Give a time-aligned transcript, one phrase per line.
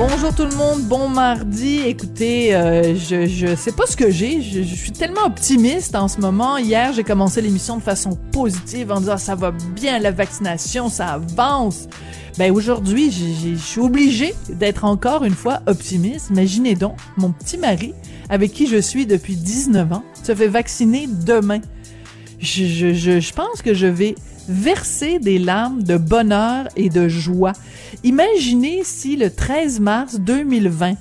[0.00, 1.80] Bonjour tout le monde, bon mardi.
[1.84, 4.40] Écoutez, euh, je je sais pas ce que j'ai.
[4.40, 6.56] Je, suis tellement optimiste en ce moment.
[6.56, 11.08] Hier, j'ai commencé l'émission de façon positive en disant ça va bien la vaccination, ça
[11.08, 11.86] avance.
[12.38, 16.30] Ben aujourd'hui, je suis obligée d'être encore une fois optimiste.
[16.30, 17.92] Imaginez donc, mon petit mari,
[18.30, 21.60] avec qui je suis depuis 19 ans, se fait vacciner demain.
[22.38, 24.14] Je pense que je vais
[24.48, 27.52] verser des larmes de bonheur et de joie.
[28.04, 30.94] Imaginez si le 13 mars 2020,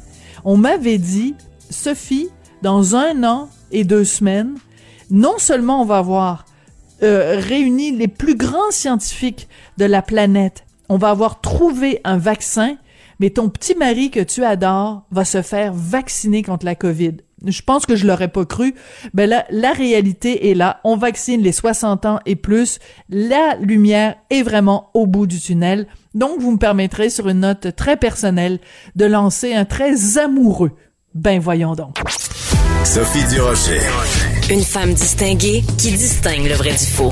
[0.45, 1.35] on m'avait dit,
[1.69, 2.29] Sophie,
[2.61, 4.55] dans un an et deux semaines,
[5.09, 6.45] non seulement on va avoir
[7.03, 12.75] euh, réuni les plus grands scientifiques de la planète, on va avoir trouvé un vaccin,
[13.19, 17.17] mais ton petit mari que tu adores va se faire vacciner contre la COVID.
[17.45, 18.75] Je pense que je l'aurais pas cru.
[19.13, 20.79] Ben là, la réalité est là.
[20.83, 22.79] On vaccine les 60 ans et plus.
[23.09, 25.87] La lumière est vraiment au bout du tunnel.
[26.13, 28.59] Donc, vous me permettrez, sur une note très personnelle,
[28.95, 30.71] de lancer un très amoureux.
[31.15, 31.97] Ben voyons donc.
[32.83, 33.79] Sophie Durocher.
[34.49, 37.09] Une femme distinguée qui distingue le vrai du faux.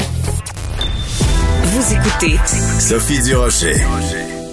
[1.63, 2.37] Vous écoutez
[2.79, 3.75] Sophie Durocher.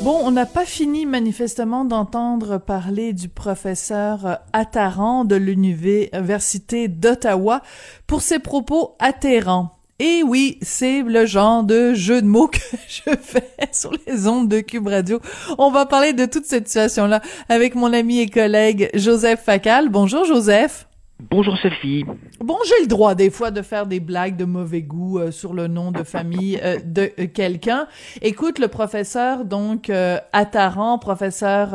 [0.05, 7.63] Bon, on n'a pas fini manifestement d'entendre parler du professeur Attaran de l'Université d'Ottawa
[8.07, 9.79] pour ses propos atterrants.
[10.01, 14.51] Et oui, c'est le genre de jeu de mots que je fais sur les ondes
[14.51, 15.21] de Cube Radio.
[15.57, 19.89] On va parler de toute cette situation-là avec mon ami et collègue Joseph Facal.
[19.89, 20.87] Bonjour Joseph.
[21.31, 22.05] Bonjour Sophie.
[22.41, 25.55] Bon, j'ai le droit des fois de faire des blagues de mauvais goût euh, sur
[25.55, 27.87] le nom de famille euh, de euh, quelqu'un.
[28.21, 29.91] Écoute, le professeur donc
[30.33, 31.75] Attaran, professeur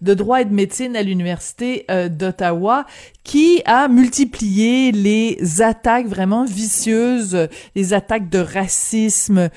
[0.00, 2.84] de droit et de médecine à l'université d'Ottawa,
[3.26, 9.50] qui a multiplié les attaques vraiment vicieuses, les attaques de racisme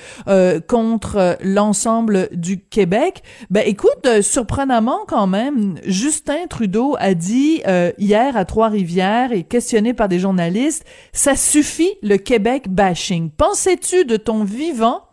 [0.67, 3.21] contre l'ensemble du Québec.
[3.51, 7.61] Ben écoute, surprenamment quand même, Justin Trudeau a dit
[7.99, 13.29] hier à Trois-Rivières et questionné par des journalistes, ça suffit le Québec bashing.
[13.29, 15.03] Pensais-tu de ton vivant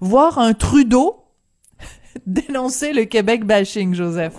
[0.00, 1.24] voir un Trudeau
[2.26, 4.34] dénoncer le Québec bashing, Joseph?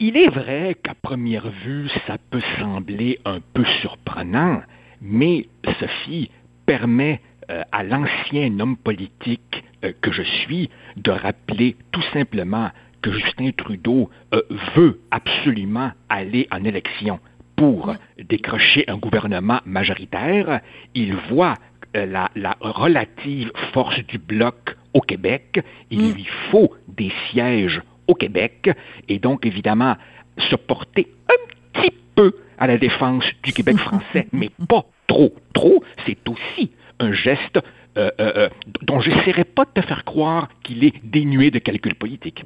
[0.00, 4.60] Il est vrai qu'à première vue, ça peut sembler un peu surprenant,
[5.00, 5.46] mais
[5.78, 6.30] Sophie
[6.66, 12.70] permet euh, à l'ancien homme politique euh, que je suis de rappeler tout simplement
[13.02, 14.42] que Justin Trudeau euh,
[14.74, 17.20] veut absolument aller en élection
[17.54, 20.60] pour décrocher un gouvernement majoritaire.
[20.94, 21.54] Il voit
[21.94, 25.60] la, la, relative force du bloc au Québec.
[25.90, 26.14] Il Mm.
[26.14, 28.70] lui faut des sièges au Québec
[29.08, 29.96] et donc évidemment
[30.38, 35.34] se porter un petit peu à la défense du Québec français, mais pas trop.
[35.52, 37.58] Trop, c'est aussi un geste
[37.96, 38.48] euh, euh, euh,
[38.82, 42.44] dont j'essaierai pas de te faire croire qu'il est dénué de calcul politique.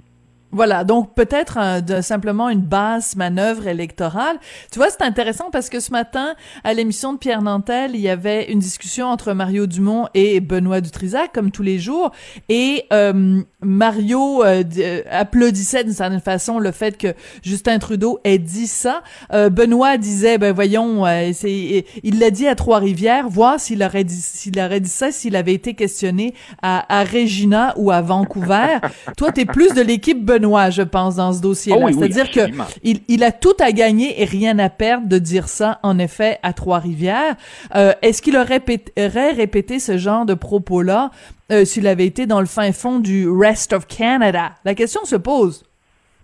[0.50, 4.36] Voilà, donc peut-être un- de- simplement une basse manœuvre électorale.
[4.72, 8.08] Tu vois, c'est intéressant parce que ce matin, à l'émission de Pierre Nantel, il y
[8.08, 12.12] avait une discussion entre Mario Dumont et Benoît Dutrisac, comme tous les jours,
[12.48, 17.08] et euh, Mario euh, euh, applaudissait d'une certaine façon le fait que
[17.42, 19.02] Justin Trudeau ait dit ça.
[19.34, 24.04] Euh, Benoît disait, ben voyons, euh, c'est, il l'a dit à Trois-Rivières, voir s'il aurait
[24.04, 26.32] dit, s'il aurait dit ça s'il avait été questionné
[26.62, 28.78] à, à Regina ou à Vancouver.
[29.18, 31.78] Toi, t'es plus de l'équipe Benoît, je pense, dans ce dossier-là.
[31.80, 32.50] Oh oui, oui, C'est-à-dire que
[32.82, 36.38] il, il a tout à gagner et rien à perdre de dire ça, en effet,
[36.42, 37.36] à Trois-Rivières.
[37.74, 38.62] Euh, Est-ce qu'il aurait
[39.32, 41.10] répété ce genre de propos-là
[41.50, 44.52] euh, s'il avait été dans le fin fond du rest of Canada?
[44.64, 45.64] La question se pose.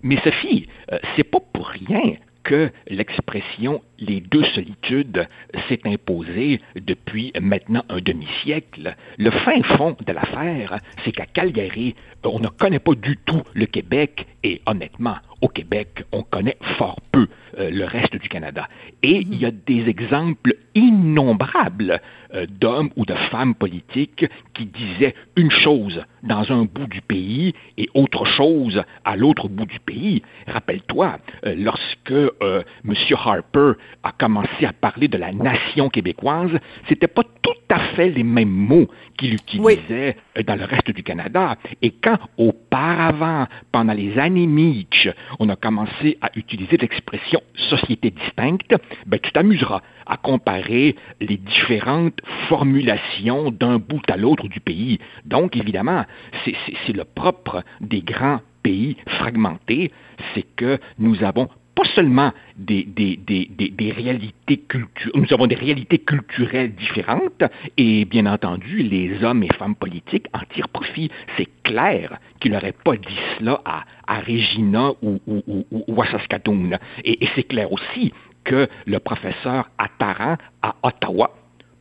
[0.02, 5.27] Mais Sophie, euh, c'est pas pour rien que l'expression les deux solitudes
[5.69, 8.94] s'est imposée depuis maintenant un demi-siècle.
[9.19, 11.94] Le fin fond de l'affaire, c'est qu'à Calgary,
[12.25, 17.00] on ne connaît pas du tout le Québec et honnêtement, au Québec, on connaît fort
[17.12, 17.26] peu
[17.59, 18.69] euh, le reste du Canada.
[19.03, 22.01] Et il y a des exemples innombrables
[22.35, 27.55] euh, d'hommes ou de femmes politiques qui disaient une chose dans un bout du pays
[27.79, 30.23] et autre chose à l'autre bout du pays.
[30.47, 32.95] Rappelle-toi, euh, lorsque M.
[33.25, 33.73] Harper
[34.03, 36.59] a commencé à parler de la nation québécoise,
[36.89, 40.17] c'était pas tout à fait les mêmes mots qu'il utilisait
[40.47, 41.56] dans le reste du Canada.
[41.83, 45.09] Et quand auparavant, pendant les années Mitch,
[45.39, 48.75] on a commencé à utiliser l'expression société distincte,
[49.06, 54.99] ben, tu t'amuseras à comparer les différentes formulations d'un bout à l'autre du pays.
[55.25, 56.05] Donc, évidemment,
[56.44, 59.93] c'est le propre des grands pays fragmentés,
[60.35, 65.55] c'est que nous avons pas seulement des, des, des, des, réalités culturelles, nous avons des
[65.55, 67.43] réalités culturelles différentes,
[67.76, 71.11] et bien entendu, les hommes et femmes politiques en tirent profit.
[71.37, 76.06] C'est clair qu'il n'aurait pas dit cela à, à Regina ou, ou, ou, ou à
[76.06, 76.79] Saskatoon.
[77.05, 78.12] Et, et c'est clair aussi
[78.44, 81.35] que le professeur Attaran à Ottawa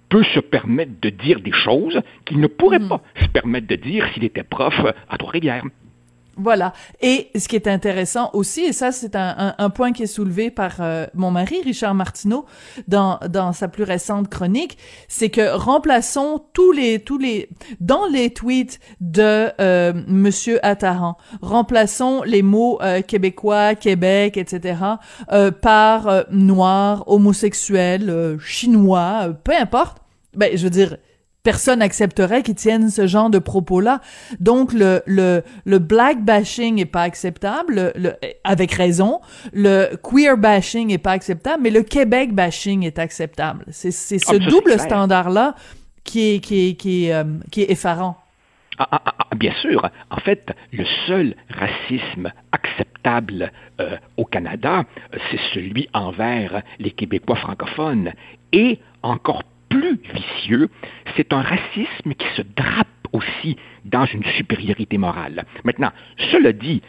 [0.09, 2.89] peut se permettre de dire des choses qu'il ne pourrait mm.
[2.89, 4.79] pas se permettre de dire s'il était prof
[5.09, 5.63] à Trois-Rivières.
[6.35, 6.73] Voilà.
[7.01, 10.49] Et ce qui est intéressant aussi, et ça c'est un, un, point qui est soulevé
[10.49, 12.45] par euh, mon mari, Richard Martineau,
[12.87, 14.77] dans, dans sa plus récente chronique,
[15.07, 17.49] c'est que remplaçons tous les, tous les,
[17.79, 24.79] dans les tweets de euh, Monsieur Attaran, remplaçons les mots euh, québécois, Québec, etc.,
[25.31, 29.97] euh, par noir, homosexuel, chinois, peu importe.
[30.35, 30.97] Ben, je veux dire,
[31.43, 33.99] personne accepterait qu'ils tiennent ce genre de propos-là.
[34.39, 38.13] Donc le le le black bashing est pas acceptable, le,
[38.43, 39.19] avec raison.
[39.51, 43.65] Le queer bashing est pas acceptable, mais le Québec bashing est acceptable.
[43.69, 45.55] C'est c'est ce ah, double standard-là
[46.03, 48.17] qui est qui est qui est, euh, qui est effarant.
[48.79, 49.87] Ah, ah, ah, bien sûr.
[50.09, 58.13] En fait, le seul racisme acceptable euh, au Canada, c'est celui envers les Québécois francophones.
[58.51, 59.43] Et encore
[59.73, 60.69] plus vicieux,
[61.15, 65.45] c'est un racisme qui se drape aussi dans une supériorité morale.
[65.63, 65.91] Maintenant,
[66.31, 66.81] cela dit,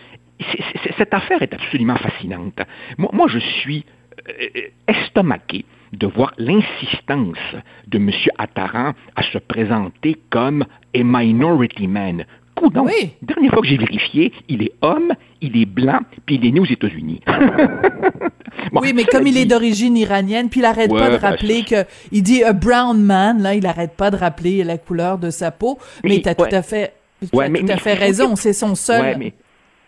[0.98, 2.60] cette affaire est absolument fascinante.
[2.98, 3.84] Moi, je suis
[4.28, 7.38] euh, estomaqué de voir l'insistance
[7.86, 8.10] de M.
[8.38, 10.64] Attaran à se présenter comme
[10.94, 12.24] a minority man,
[12.62, 13.10] oui.
[13.22, 16.60] Dernière fois que j'ai vérifié, il est homme, il est blanc, puis il est né
[16.60, 17.20] aux États-Unis.
[18.72, 21.84] oui, mais comme il est d'origine iranienne, puis il arrête pas de ben, rappeler que
[22.12, 25.50] il dit a brown man, là, il arrête pas de rappeler la couleur de sa
[25.50, 25.78] peau.
[26.04, 26.94] Mais, tu as tout à fait,
[27.32, 29.32] tout à fait raison, c'est son seul.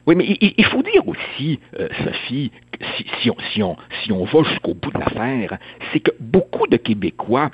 [0.06, 2.52] Oui, mais il, faut dire aussi, euh, Sophie,
[2.96, 5.58] si, si, on, si, on, si on va jusqu'au bout de l'affaire,
[5.92, 7.50] c'est que beaucoup de Québécois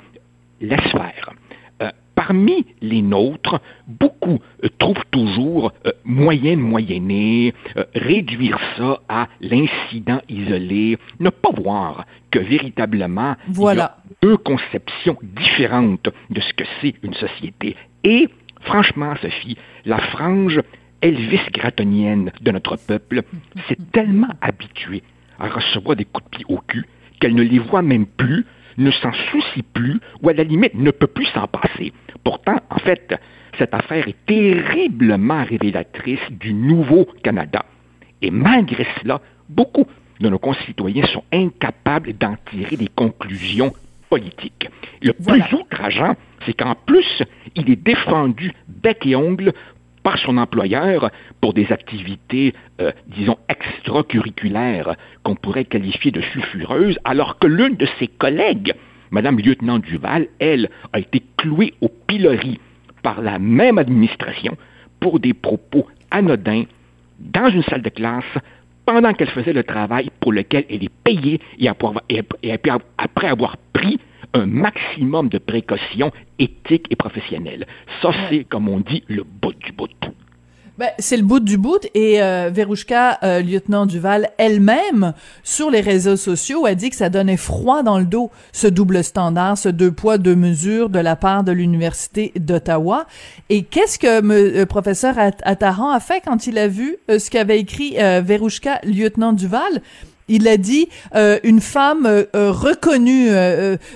[0.61, 1.33] laissent faire.
[2.15, 9.27] Parmi les nôtres, beaucoup euh, trouvent toujours euh, moyen de moyenner, euh, réduire ça à
[9.41, 16.53] l'incident isolé, ne pas voir que véritablement il y a deux conceptions différentes de ce
[16.53, 17.75] que c'est une société.
[18.03, 18.29] Et
[18.61, 20.61] franchement, Sophie, la frange
[21.01, 23.23] Elvis gratonienne de notre peuple
[23.67, 25.03] s'est tellement habituée
[25.39, 26.85] à recevoir des coups de pied au cul
[27.19, 28.45] qu'elle ne les voit même plus
[28.77, 31.93] ne s'en soucie plus ou à la limite ne peut plus s'en passer.
[32.23, 33.13] Pourtant, en fait,
[33.57, 37.65] cette affaire est terriblement révélatrice du nouveau Canada.
[38.21, 39.85] Et malgré cela, beaucoup
[40.19, 43.73] de nos concitoyens sont incapables d'en tirer des conclusions
[44.09, 44.69] politiques.
[45.01, 46.15] Le plus outrageant,
[46.45, 47.23] c'est qu'en plus,
[47.55, 49.53] il est défendu bec et ongle
[50.03, 51.09] par son employeur
[51.41, 57.87] pour des activités, euh, disons, extracurriculaires qu'on pourrait qualifier de sulfureuses, alors que l'une de
[57.97, 58.73] ses collègues,
[59.11, 62.59] Madame Lieutenant Duval, elle, a été clouée au pilori
[63.01, 64.57] par la même administration
[64.99, 66.63] pour des propos anodins
[67.19, 68.23] dans une salle de classe
[68.85, 73.99] pendant qu'elle faisait le travail pour lequel elle est payée et après avoir pris
[74.33, 77.67] un maximum de précautions éthiques et professionnelles.
[78.01, 79.89] Ça, c'est, comme on dit, le bout du bout.
[80.79, 85.13] Ben, c'est le bout du bout et euh, Verouchka, euh, lieutenant Duval, elle-même,
[85.43, 89.03] sur les réseaux sociaux, a dit que ça donnait froid dans le dos, ce double
[89.03, 93.05] standard, ce deux poids, deux mesures de la part de l'Université d'Ottawa.
[93.49, 95.13] Et qu'est-ce que le euh, professeur
[95.43, 99.83] Attaran a fait quand il a vu euh, ce qu'avait écrit Verouchka, lieutenant Duval?
[100.27, 103.29] Il a dit euh, une femme euh, euh, reconnue,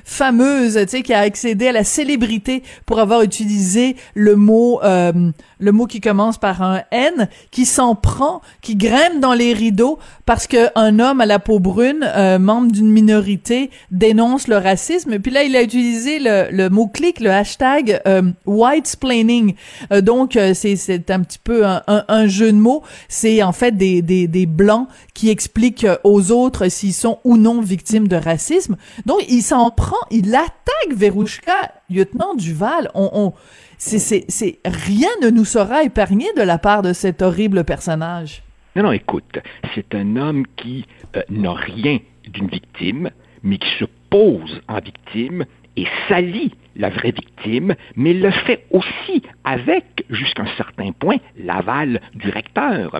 [0.03, 5.71] fameuse, tu sais, qui a accédé à la célébrité pour avoir utilisé le mot, le
[5.71, 10.47] mot qui commence par un N, qui s'en prend, qui grimpe dans les rideaux parce
[10.47, 15.13] que un homme à la peau brune, membre d'une minorité, dénonce le racisme.
[15.13, 18.01] Et puis là, il a utilisé le, le mot clic, le hashtag
[18.45, 19.55] whitesplaining.
[20.01, 22.83] donc c'est c'est un petit peu un, un, jeu de mots.
[23.07, 27.61] C'est en fait des des des blancs qui expliquent aux autres s'ils sont ou non
[27.61, 28.77] victimes de racisme.
[29.05, 32.89] Donc, il s'en prend, il attaque Verouchka, lieutenant Duval.
[32.93, 33.33] On, on
[33.77, 38.43] c'est, c'est, rien ne nous sera épargné de la part de cet horrible personnage.
[38.75, 39.39] Non, non, écoute,
[39.73, 43.09] c'est un homme qui euh, n'a rien d'une victime,
[43.43, 45.45] mais qui se pose en victime
[45.75, 52.01] et salit la vraie victime, mais le fait aussi avec, jusqu'à un certain point, l'aval
[52.13, 52.99] du recteur.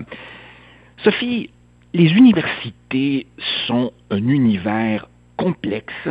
[1.04, 1.50] Sophie,
[1.94, 3.26] les universités
[3.66, 6.08] sont un univers complexe.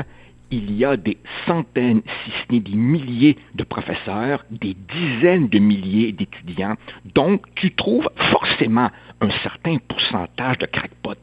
[0.50, 5.60] Il y a des centaines, si ce n'est des milliers de professeurs, des dizaines de
[5.60, 6.76] milliers d'étudiants.
[7.14, 11.16] Donc, tu trouves forcément un certain pourcentage de crackpots.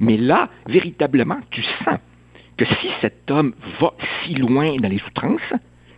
[0.00, 1.98] Mais là, véritablement, tu sens
[2.56, 3.92] que si cet homme va
[4.24, 5.52] si loin dans les outrances,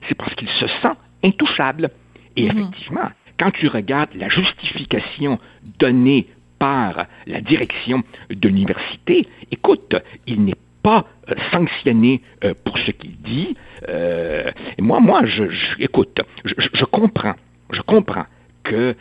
[0.09, 1.91] c'est parce qu'il se sent intouchable.
[2.37, 2.59] Et Mhm.
[2.59, 5.39] effectivement, quand tu regardes la justification
[5.79, 6.27] donnée
[6.65, 9.95] par la direction de l'université, écoute,
[10.27, 13.55] il n'est pas euh, sanctionné euh, pour ce qu'il dit.
[13.89, 15.45] Euh, moi, moi, je,
[15.79, 17.35] écoute, je- je comprends,
[17.71, 18.25] je comprends
[18.69, 18.95] qu'il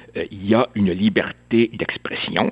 [0.49, 2.51] y a une liberté d'expression.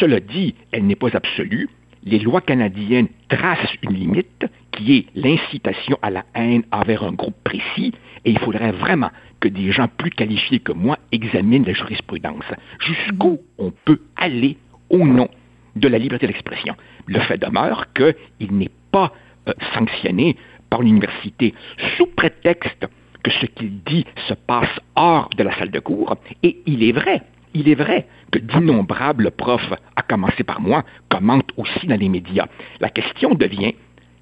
[0.00, 1.68] Cela dit, elle n'est pas absolue.
[2.04, 7.36] Les lois canadiennes tracent une limite qui est l'incitation à la haine envers un groupe
[7.44, 7.92] précis,
[8.24, 9.10] et il faudrait vraiment
[9.48, 12.44] des gens plus qualifiés que moi examinent la jurisprudence.
[12.80, 14.56] Jusqu'où on peut aller
[14.90, 15.28] au nom
[15.74, 16.74] de la liberté d'expression?
[17.06, 19.12] Le fait demeure qu'il n'est pas
[19.48, 20.36] euh, sanctionné
[20.70, 21.54] par l'université
[21.96, 22.86] sous prétexte
[23.22, 26.16] que ce qu'il dit se passe hors de la salle de cours.
[26.42, 27.22] Et il est vrai,
[27.54, 32.46] il est vrai que d'innombrables profs, à commencer par moi, commentent aussi dans les médias.
[32.80, 33.74] La question devient,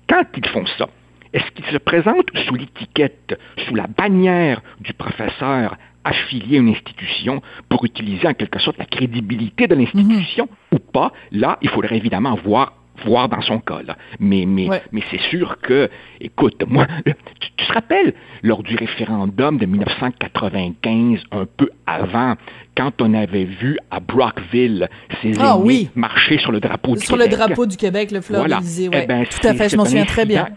[0.08, 0.88] quand ils font ça,
[1.34, 7.42] est-ce qu'ils se présentent sous l'étiquette, sous la bannière du professeur affilié à une institution
[7.68, 11.12] pour utiliser en quelque sorte la crédibilité de l'institution ou pas?
[11.32, 12.74] Là, il faudrait évidemment voir
[13.04, 13.82] voir dans son cas.
[13.84, 13.96] Là.
[14.20, 14.80] Mais, mais, Ouais.
[14.92, 17.12] mais c'est sûr que, écoute, moi, tu,
[17.56, 18.14] tu te rappelles,
[18.44, 22.34] lors du référendum de 1995, un peu avant,
[22.76, 24.88] quand on avait vu à Brockville
[25.22, 25.90] ces Ah oui.
[25.96, 27.38] marcher sur le drapeau du Sur le Québec?
[27.38, 28.60] drapeau du Québec, le fleur Voilà.
[28.62, 30.48] Eh ben, Tout à fait, je m'en souviens très bien.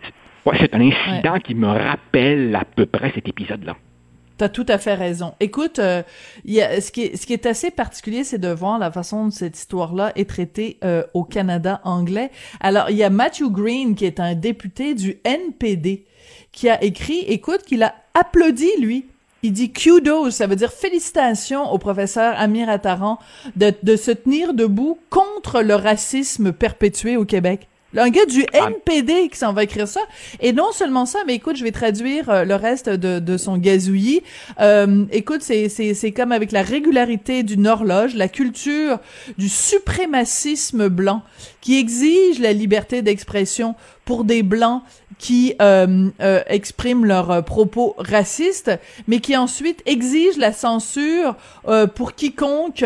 [0.48, 3.76] Ouais, c'est un incident qui me rappelle à peu près cet épisode-là.
[4.38, 5.34] T'as tout à fait raison.
[5.42, 6.04] Écoute, euh,
[6.46, 8.90] il y a, ce, qui est, ce qui est assez particulier, c'est de voir la
[8.90, 12.32] façon dont cette histoire-là est traitée euh, au Canada anglais.
[12.62, 16.06] Alors, il y a Matthew Green, qui est un député du NPD,
[16.54, 19.06] qui a écrit, écoute, qu'il a applaudi, lui.
[19.44, 23.20] Il dit kudos, ça veut dire félicitations au professeur Amir Attaran
[23.58, 27.68] de, de se tenir debout contre le racisme perpétué au Québec.
[27.96, 28.68] Un gars du Ah.
[28.68, 30.02] NPD qui s'en va écrire ça.
[30.42, 33.58] Et non seulement ça, mais écoute, je vais traduire euh, le reste de, de son
[33.58, 34.22] gazouillis.
[34.60, 39.00] Euh, écoute, c'est, c'est, c'est comme avec la régularité d'une horloge, la culture
[39.38, 41.24] du suprémacisme blanc
[41.62, 43.76] qui exige la liberté d'expression
[44.06, 44.84] pour des blancs
[45.18, 48.72] qui euh, euh, expriment leurs euh, propos racistes,
[49.08, 51.36] mais qui ensuite exige la censure
[51.68, 52.84] euh, pour quiconque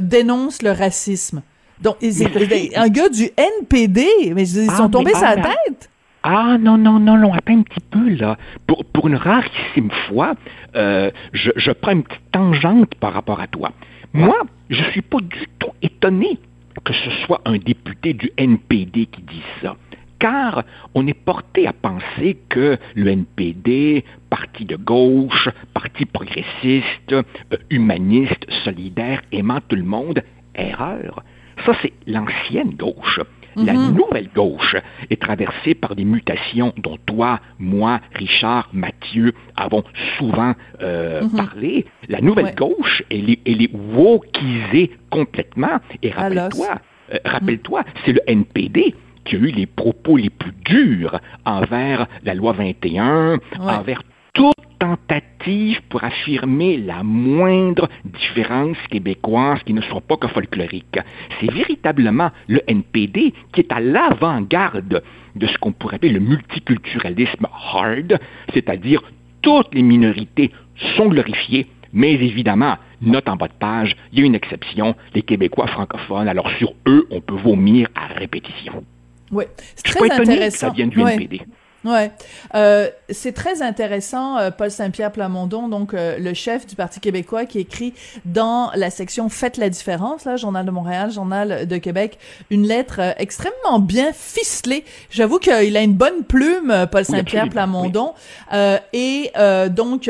[0.00, 1.42] dénonce le racisme.
[1.82, 5.90] Donc, un gars du NPD, mais ils Ah, sont tombés mais- ah, tête.
[6.22, 8.38] Ah non, non, non, non, attends un petit peu là.
[8.66, 10.34] Pour, pour une rarissime fois,
[10.74, 13.72] euh, je, je prends une petite tangente par rapport à toi.
[14.14, 14.36] Moi,
[14.70, 16.38] je suis pas du tout étonné
[16.84, 19.76] que ce soit un député du NPD qui dise ça.
[20.18, 20.64] Car
[20.94, 27.22] on est porté à penser que le NPD, parti de gauche, parti progressiste, euh,
[27.70, 30.22] humaniste, solidaire, aimant tout le monde,
[30.54, 31.22] erreur.
[31.64, 33.20] Ça, c'est l'ancienne gauche.
[33.56, 34.74] La nouvelle gauche
[35.10, 39.84] est traversée par des mutations dont toi, moi, Richard, Mathieu avons
[40.18, 41.86] souvent euh, parlé.
[42.08, 42.54] La nouvelle Ouais.
[42.56, 45.78] gauche, elle est, elle est wokisée complètement.
[46.02, 46.80] Et rappelle-toi,
[47.12, 48.94] euh, rappelle-toi, c'est le NPD
[49.24, 54.52] qui a eu les propos les plus durs envers la loi 21, envers toute
[54.88, 60.98] tentative pour affirmer la moindre différence québécoise qui ne soit pas que folklorique.
[61.40, 65.02] C'est véritablement le NPD qui est à l'avant-garde
[65.36, 68.18] de ce qu'on pourrait appeler le multiculturalisme hard,
[68.52, 69.02] c'est-à-dire
[69.42, 70.50] toutes les minorités
[70.96, 75.22] sont glorifiées, mais évidemment, note en bas de page, il y a une exception, les
[75.22, 78.84] Québécois francophones, alors sur eux, on peut vomir à répétition.
[79.30, 80.68] Ouais, c'est très pas étonné que intéressant.
[80.68, 81.14] ça vienne du Ouais.
[81.14, 81.42] NPD.
[81.84, 82.12] Ouais,
[82.54, 84.38] euh, c'est très intéressant.
[84.38, 87.92] euh, Paul Saint-Pierre Plamondon, donc euh, le chef du Parti québécois, qui écrit
[88.24, 92.18] dans la section Faites la différence, là, Journal de Montréal, Journal de Québec,
[92.50, 94.84] une lettre euh, extrêmement bien ficelée.
[95.10, 98.14] J'avoue qu'il a une bonne plume, euh, Paul Oui, Saint-Pierre Plamondon,
[98.52, 100.08] Euh, et euh, donc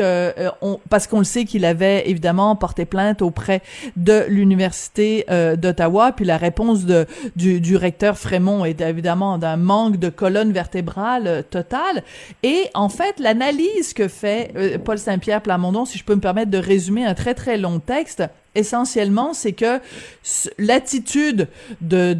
[0.61, 3.61] on, parce qu'on le sait qu'il avait évidemment porté plainte auprès
[3.95, 7.05] de l'université euh, d'Ottawa, puis la réponse de
[7.35, 11.41] du, du recteur Frémont est évidemment d'un manque de colonne vertébrale euh,
[12.43, 16.51] Et en fait, l'analyse que fait euh, Paul Saint-Pierre Plamondon, si je peux me permettre
[16.51, 18.23] de résumer un très très long texte,
[18.55, 19.79] essentiellement, c'est que
[20.57, 21.47] l'attitude
[21.81, 22.13] de,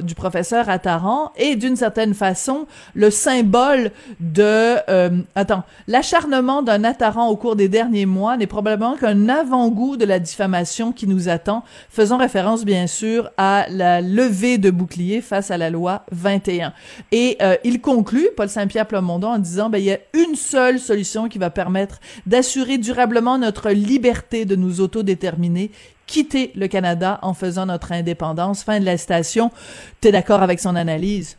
[0.00, 7.28] du professeur Attaran est d'une certaine façon le symbole de euh, attends l'acharnement d'un Attaran
[7.28, 11.64] au cours des derniers mois n'est probablement qu'un avant-goût de la diffamation qui nous attend,
[11.88, 16.72] faisant référence bien sûr à la levée de bouclier face à la loi 21.
[17.12, 20.78] Et euh, il conclut, Paul Saint-Pierre Plamondon, en disant ben il y a une seule
[20.78, 25.29] solution qui va permettre d'assurer durablement notre liberté de nous autodéterminer
[26.06, 28.64] quitter le Canada en faisant notre indépendance.
[28.64, 29.50] Fin de la citation.
[30.00, 31.38] Tu es d'accord avec son analyse?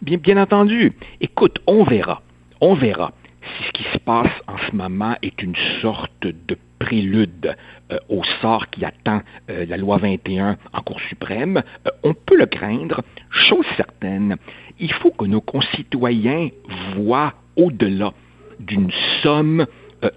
[0.00, 0.92] Bien, entendu.
[1.20, 2.22] Écoute, on verra.
[2.60, 7.56] On verra si ce qui se passe en ce moment est une sorte de prélude
[7.92, 9.20] euh, au sort qui attend
[9.50, 13.02] euh, la loi 21 en Cour suprême, euh, on peut le craindre.
[13.30, 14.36] Chose certaine,
[14.78, 16.48] il faut que nos concitoyens
[16.96, 18.12] voient au-delà
[18.58, 18.90] d'une
[19.22, 19.66] somme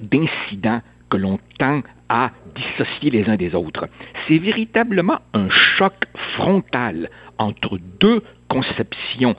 [0.02, 3.88] d'incidents que l'on tend à dissocier les uns des autres.
[4.28, 5.94] C'est véritablement un choc
[6.36, 9.36] frontal entre deux conceptions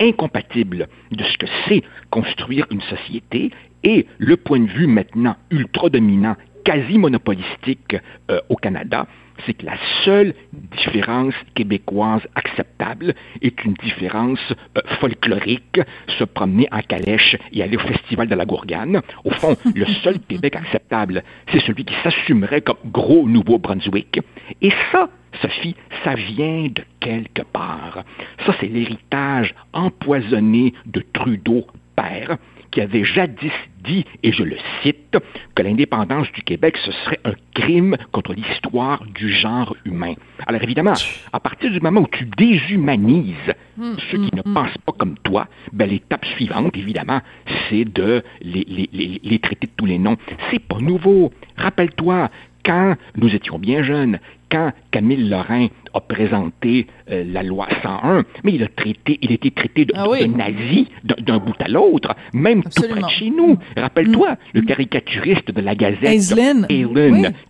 [0.00, 3.50] incompatibles de ce que c'est construire une société
[3.84, 7.96] et le point de vue maintenant ultra dominant, quasi monopolistique
[8.30, 9.06] euh, au Canada,
[9.44, 14.40] c'est que la seule différence québécoise acceptable est une différence
[14.76, 15.80] euh, folklorique,
[16.18, 19.00] se promener en calèche et aller au festival de la Gourgane.
[19.24, 24.20] Au fond, le seul Québec acceptable, c'est celui qui s'assumerait comme gros Nouveau-Brunswick.
[24.60, 25.08] Et ça,
[25.40, 28.04] Sophie, ça vient de quelque part.
[28.46, 32.36] Ça, c'est l'héritage empoisonné de Trudeau père
[32.72, 33.52] qui avait jadis
[33.84, 35.16] dit, et je le cite,
[35.54, 40.14] que l'indépendance du Québec, ce serait un crime contre l'histoire du genre humain.
[40.46, 40.94] Alors évidemment,
[41.32, 44.54] à partir du moment où tu déshumanises hum, ceux qui hum, ne hum.
[44.54, 47.20] pensent pas comme toi, ben, l'étape suivante, évidemment,
[47.68, 50.16] c'est de les, les, les traiter de tous les noms.
[50.50, 51.32] C'est pas nouveau.
[51.56, 52.30] Rappelle-toi,
[52.64, 54.18] quand nous étions bien jeunes,
[54.50, 59.34] quand Camille Lorrain a présenté euh, la loi 101, mais il a traité, il a
[59.34, 63.58] été traité de, ah nazi d'un bout à l'autre, même tout près de chez nous.
[63.76, 64.36] Rappelle-toi, mm.
[64.54, 66.66] le caricaturiste de la Gazette, Aislinn,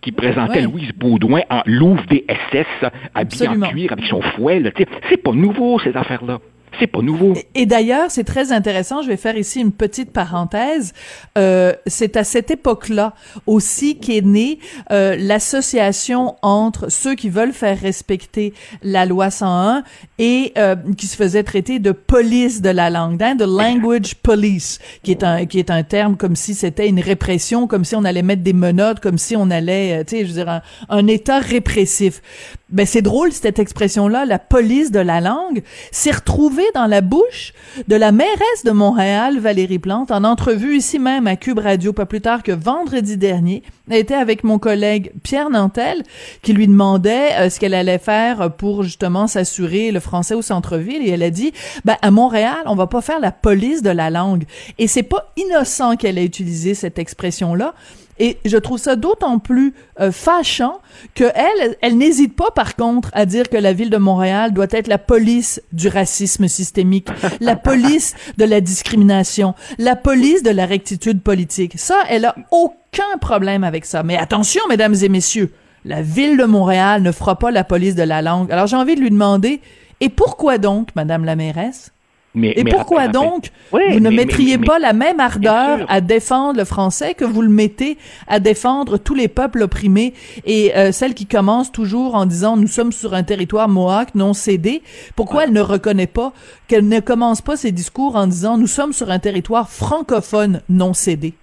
[0.01, 4.61] qui présentait Louise Baudouin en Louvre des SS, habillée en cuir avec son fouet.
[5.09, 6.39] C'est pas nouveau, ces affaires-là.
[6.79, 7.33] C'est pas nouveau.
[7.55, 9.01] Et, d'ailleurs, c'est très intéressant.
[9.01, 10.93] Je vais faire ici une petite parenthèse.
[11.37, 13.13] Euh, c'est à cette époque-là
[13.45, 14.59] aussi qu'est née
[14.91, 19.83] euh, l'association entre ceux qui veulent faire respecter la loi 101
[20.17, 24.79] et euh, qui se faisaient traiter de police de la langue, hein, de language police,
[25.03, 28.03] qui est un qui est un terme comme si c'était une répression, comme si on
[28.03, 30.61] allait mettre des menottes, comme si on allait, euh, tu sais, je veux dire, un,
[30.89, 32.21] un État répressif.
[32.69, 37.53] Ben c'est drôle cette expression-là, la police de la langue, s'est retrouvée dans la bouche
[37.87, 42.05] de la mairesse de Montréal, Valérie Plante, en entrevue ici même à Cube Radio, pas
[42.05, 43.63] plus tard que vendredi dernier.
[43.89, 46.03] Elle était avec mon collègue Pierre Nantel,
[46.41, 51.01] qui lui demandait euh, ce qu'elle allait faire pour justement s'assurer le français au centre-ville,
[51.05, 54.09] et elle a dit, ben à Montréal, on va pas faire la police de la
[54.09, 54.45] langue.
[54.77, 57.73] Et c'est pas innocent qu'elle ait utilisé cette expression-là.
[58.19, 60.79] Et je trouve ça d'autant plus euh, fâchant
[61.15, 64.67] que elle, elle n'hésite pas par contre à dire que la ville de Montréal doit
[64.69, 70.65] être la police du racisme systémique, la police de la discrimination, la police de la
[70.65, 71.73] rectitude politique.
[71.77, 74.03] Ça, elle a aucun problème avec ça.
[74.03, 75.51] Mais attention, mesdames et messieurs,
[75.85, 78.51] la ville de Montréal ne fera pas la police de la langue.
[78.51, 79.61] Alors j'ai envie de lui demander,
[79.99, 81.92] et pourquoi donc, madame la mairesse?
[82.35, 87.25] Et pourquoi donc vous ne mettriez pas la même ardeur à défendre le français que
[87.25, 90.13] vous le mettez à défendre tous les peuples opprimés
[90.45, 94.33] et euh, celle qui commence toujours en disant nous sommes sur un territoire mohawk non
[94.33, 94.81] cédé.
[95.15, 96.33] Pourquoi elle ne reconnaît pas
[96.67, 100.93] qu'elle ne commence pas ses discours en disant nous sommes sur un territoire francophone non
[100.93, 101.33] cédé?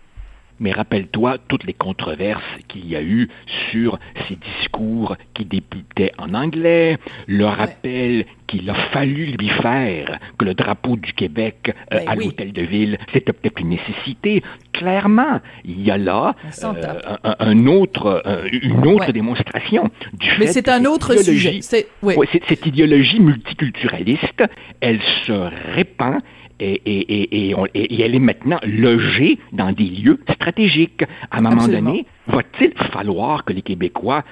[0.61, 3.29] Mais rappelle-toi toutes les controverses qu'il y a eu
[3.71, 10.45] sur ces discours qui débutaient en anglais, le rappel qu'il a fallu lui faire que
[10.45, 14.43] le drapeau du Québec euh, ben à l'hôtel de ville, c'était peut-être une nécessité.
[14.73, 18.23] Clairement, il y a là euh, un, autre,
[18.63, 21.61] une autre démonstration du Mais c'est un autre sujet.
[21.63, 24.45] cette idéologie multiculturaliste,
[24.81, 25.33] elle se
[25.75, 26.21] répand
[26.61, 31.05] et, elle est maintenant logée dans des lieux stratégiques.
[31.31, 34.25] À un moment donné, va-t-il falloir que les Québécois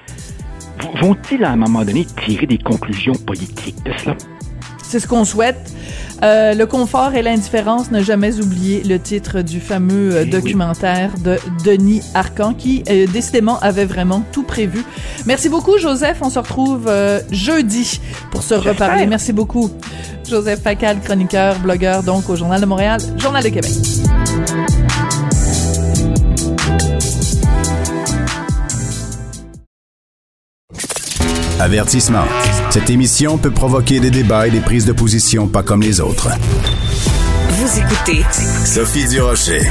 [1.01, 4.15] vont-ils à un moment donné tirer des conclusions politiques de cela?
[4.81, 5.71] C'est ce qu'on souhaite.
[6.23, 11.11] Euh, le confort et l'indifférence, ne jamais oublier le titre du fameux euh, eh documentaire
[11.23, 14.83] de Denis Arcan qui euh, décidément avait vraiment tout prévu.
[15.27, 16.91] Merci beaucoup Joseph, on se retrouve
[17.31, 19.05] jeudi pour se reparler.
[19.05, 19.69] Merci beaucoup.
[20.29, 23.71] Joseph Facal, chroniqueur, blogueur donc au Journal de Montréal, Journal de Québec.
[31.59, 32.23] Avertissement.
[32.69, 36.29] Cette émission peut provoquer des débats et des prises de position pas comme les autres.
[37.49, 38.23] Vous écoutez
[38.65, 39.61] Sophie Durocher.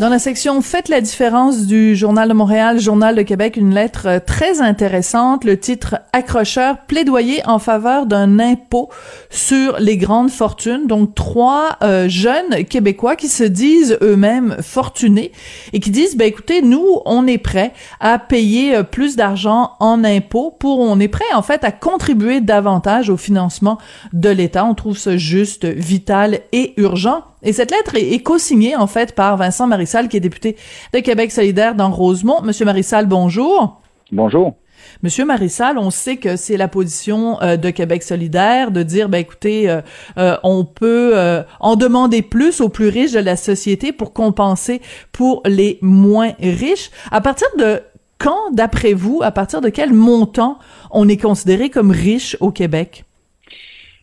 [0.00, 4.06] Dans la section Faites la différence du Journal de Montréal, Journal de Québec, une lettre
[4.06, 8.90] euh, très intéressante, le titre accrocheur plaidoyer en faveur d'un impôt
[9.28, 10.86] sur les grandes fortunes.
[10.86, 15.32] Donc trois euh, jeunes Québécois qui se disent eux-mêmes fortunés
[15.72, 20.04] et qui disent ben écoutez, nous on est prêts à payer euh, plus d'argent en
[20.04, 23.78] impôts pour on est prêt en fait à contribuer davantage au financement
[24.12, 24.64] de l'État.
[24.64, 27.24] On trouve ça juste, vital et urgent.
[27.42, 30.56] Et cette lettre est, co-signée, en fait, par Vincent Marissal, qui est député
[30.92, 32.42] de Québec solidaire dans Rosemont.
[32.42, 33.80] Monsieur Marissal, bonjour.
[34.10, 34.56] Bonjour.
[35.02, 39.18] Monsieur Marissal, on sait que c'est la position euh, de Québec solidaire de dire, ben
[39.18, 39.80] écoutez, euh,
[40.18, 41.14] euh, on peut
[41.60, 44.80] en demander plus aux plus riches de la société pour compenser
[45.12, 46.90] pour les moins riches.
[47.10, 47.80] À partir de
[48.18, 50.58] quand, d'après vous, à partir de quel montant
[50.90, 53.04] on est considéré comme riche au Québec?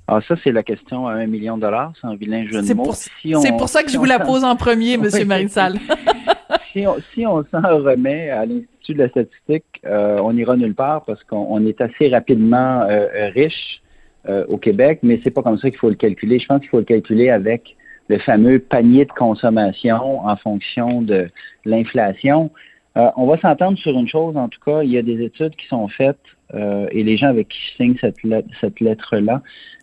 [0.07, 1.93] Ah, ça, c'est la question à un million de dollars.
[1.99, 2.91] C'est un vilain jeu de mots.
[2.93, 5.77] C'est pour ça que je vous la pose en premier, Monsieur Marissal.
[6.73, 10.75] si on, si on s'en remet à l'Institut de la statistique, euh, on n'ira nulle
[10.75, 13.81] part parce qu'on est assez rapidement euh, riche
[14.29, 16.37] euh, au Québec, mais c'est pas comme ça qu'il faut le calculer.
[16.37, 17.75] Je pense qu'il faut le calculer avec
[18.07, 21.29] le fameux panier de consommation en fonction de
[21.65, 22.51] l'inflation.
[22.95, 25.67] On va s'entendre sur une chose, en tout cas, il y a des études qui
[25.67, 26.17] sont faites
[26.53, 28.17] euh, et les gens avec qui je signe cette,
[28.61, 29.41] cette lettre-là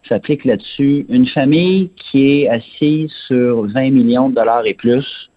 [0.09, 1.07] s'appliquent là-dessus.
[1.09, 5.31] Une famille qui est assise sur 20 millions de dollars et plus,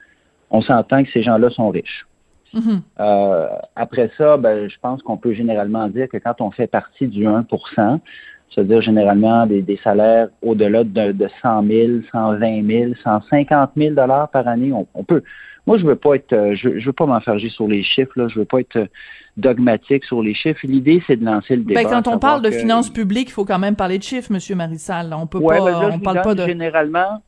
[0.51, 2.05] on s'entend que ces gens-là sont riches.
[2.53, 2.79] Mm-hmm.
[2.99, 7.07] Euh, après ça, ben, je pense qu'on peut généralement dire que quand on fait partie
[7.07, 7.99] du 1%
[8.53, 14.47] c'est-à-dire généralement des, salaires au-delà de, de 100 000, 120 000, 150 000 dollars par
[14.47, 15.23] année, on peut
[15.67, 18.27] moi, je veux pas être, euh, je, je veux pas m'enfarger sur les chiffres, là.
[18.27, 18.85] Je veux pas être euh,
[19.35, 20.59] dogmatique sur les chiffres.
[20.63, 21.83] L'idée, c'est de lancer le ben, débat.
[21.83, 24.55] Ben, quand on parle de finances publiques, il faut quand même parler de chiffres, Monsieur
[24.55, 25.13] Marissal.
[25.17, 26.45] On peut pas, ben on parle pas de.
[26.45, 27.23] Généralement,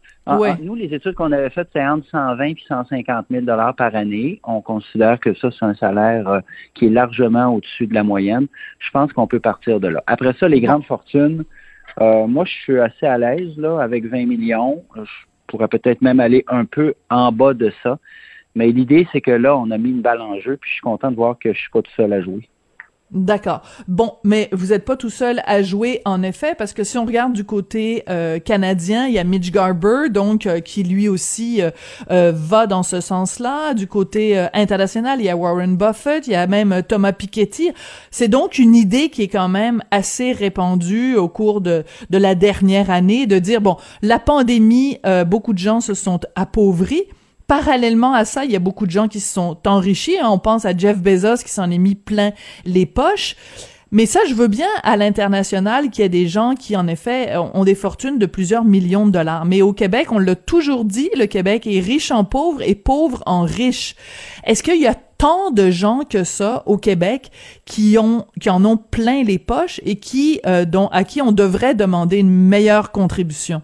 [0.62, 4.40] nous, les études qu'on avait faites, c'est entre 120 et 150 000 dollars par année.
[4.44, 6.40] On considère que ça, c'est un salaire euh,
[6.76, 8.48] qui est largement au-dessus de la moyenne.
[8.80, 10.04] Je pense qu'on peut partir de là.
[10.06, 11.44] Après ça, les grandes fortunes.
[12.00, 14.84] moi, je suis assez à l'aise là avec 20 millions.
[14.96, 15.02] Je
[15.48, 18.00] pourrais peut-être même aller un peu en bas de ça.
[18.56, 20.82] Mais l'idée, c'est que là, on a mis une balle en jeu, puis je suis
[20.82, 22.48] content de voir que je suis pas tout seul à jouer.
[23.12, 23.62] D'accord.
[23.88, 27.06] Bon, mais vous n'êtes pas tout seul à jouer, en effet, parce que si on
[27.06, 31.62] regarde du côté euh, canadien, il y a Mitch Garber, donc euh, qui lui aussi
[31.62, 33.74] euh, va dans ce sens-là.
[33.76, 37.72] Du côté international, il y a Warren Buffett, il y a même Thomas Piketty.
[38.12, 42.36] C'est donc une idée qui est quand même assez répandue au cours de, de la
[42.36, 47.06] dernière année, de dire bon, la pandémie, beaucoup de gens se sont appauvris
[47.48, 50.18] parallèlement à ça, il y a beaucoup de gens qui se sont enrichis.
[50.20, 50.30] Hein.
[50.30, 52.32] On pense à Jeff Bezos qui s'en est mis plein
[52.66, 53.36] les poches.
[53.90, 57.38] Mais ça, je veux bien à l'international qu'il y ait des gens qui, en effet,
[57.38, 59.46] ont des fortunes de plusieurs millions de dollars.
[59.46, 63.24] Mais au Québec, on l'a toujours dit, le Québec est riche en pauvres et pauvre
[63.26, 63.96] en riches.
[64.44, 67.32] Est-ce qu'il y a tant de gens que ça au Québec
[67.66, 71.32] qui ont qui en ont plein les poches et qui euh, dont à qui on
[71.32, 73.62] devrait demander une meilleure contribution?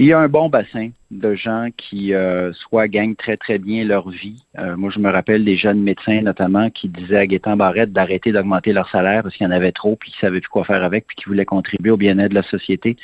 [0.00, 3.84] Il y a un bon bassin de gens qui euh, soit gagnent très très bien
[3.84, 4.42] leur vie.
[4.58, 8.32] Euh, moi, je me rappelle des jeunes médecins notamment qui disaient à Gaétan Barrette d'arrêter
[8.32, 10.82] d'augmenter leur salaire parce qu'il y en avait trop, puis qu'ils savaient plus quoi faire
[10.84, 12.96] avec, puis qu'ils voulaient contribuer au bien-être de la société.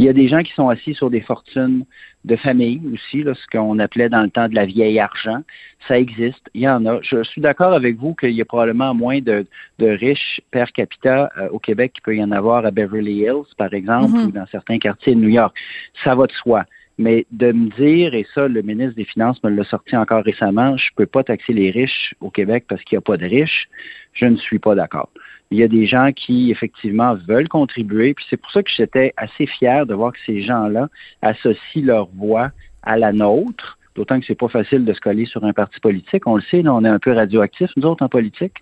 [0.00, 1.84] Il y a des gens qui sont assis sur des fortunes
[2.24, 5.42] de famille aussi, là, ce qu'on appelait dans le temps de la vieille argent.
[5.86, 7.00] Ça existe, il y en a.
[7.02, 9.44] Je suis d'accord avec vous qu'il y a probablement moins de,
[9.78, 13.54] de riches per capita euh, au Québec qu'il peut y en avoir à Beverly Hills,
[13.58, 14.24] par exemple, mm-hmm.
[14.28, 15.54] ou dans certains quartiers de New York.
[16.02, 16.64] Ça va de soi.
[16.96, 20.78] Mais de me dire, et ça, le ministre des Finances me l'a sorti encore récemment,
[20.78, 23.26] je ne peux pas taxer les riches au Québec parce qu'il n'y a pas de
[23.26, 23.68] riches,
[24.14, 25.10] je ne suis pas d'accord
[25.50, 28.14] il y a des gens qui, effectivement, veulent contribuer.
[28.14, 30.88] Puis c'est pour ça que j'étais assez fier de voir que ces gens-là
[31.22, 32.50] associent leur voix
[32.82, 33.78] à la nôtre.
[34.00, 36.26] D'autant que c'est pas facile de se coller sur un parti politique.
[36.26, 38.54] On le sait, là, on est un peu radioactifs, nous autres, en politique.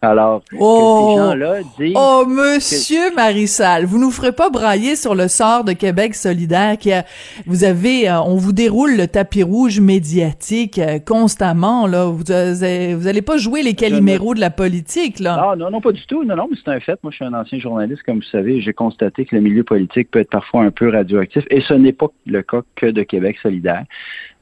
[0.00, 1.96] Alors, oh, ces gens-là disent...
[1.96, 6.92] Oh, monsieur Marissal, vous nous ferez pas brailler sur le sort de Québec solidaire qui
[6.92, 7.04] a,
[7.46, 12.04] vous avez, euh, on vous déroule le tapis rouge médiatique euh, constamment, là.
[12.04, 15.36] Vous, vous allez pas jouer les caliméros de la politique, là.
[15.36, 16.22] Non, non, non, pas du tout.
[16.22, 17.02] Non, non, mais c'est un fait.
[17.02, 18.60] Moi, je suis un ancien journaliste, comme vous savez.
[18.60, 21.42] J'ai constaté que le milieu politique peut être parfois un peu radioactif.
[21.50, 23.82] Et ce n'est pas le cas que de Québec solidaire.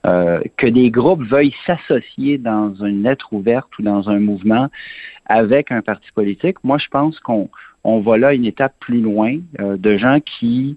[0.06, 4.68] Euh, que des groupes veuillent s'associer dans une lettre ouverte ou dans un mouvement
[5.26, 7.48] avec un parti politique, moi je pense qu'on
[7.84, 10.76] on va là une étape plus loin euh, de gens qui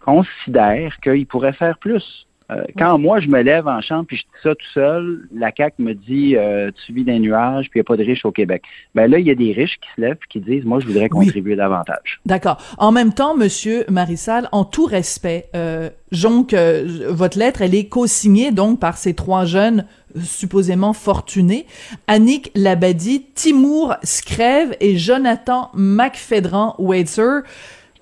[0.00, 4.22] considèrent qu'ils pourraient faire plus Euh, quand moi, je me lève en chambre puis je
[4.22, 7.82] dis ça tout seul, la CAQ me dit euh, tu vis des nuages puis il
[7.82, 8.62] n'y a pas de riches au Québec.
[8.94, 10.86] Ben là, il y a des riches qui se lèvent et qui disent moi, je
[10.86, 12.20] voudrais contribuer davantage.
[12.24, 12.58] D'accord.
[12.78, 18.52] En même temps, Monsieur Marissal, en tout respect, euh, donc votre lettre, elle est co-signée
[18.52, 19.84] donc par ces trois jeunes
[20.24, 21.66] supposément fortunés,
[22.06, 27.42] Annick Labadie, Timour Scrève et Jonathan McFedran-Waitzer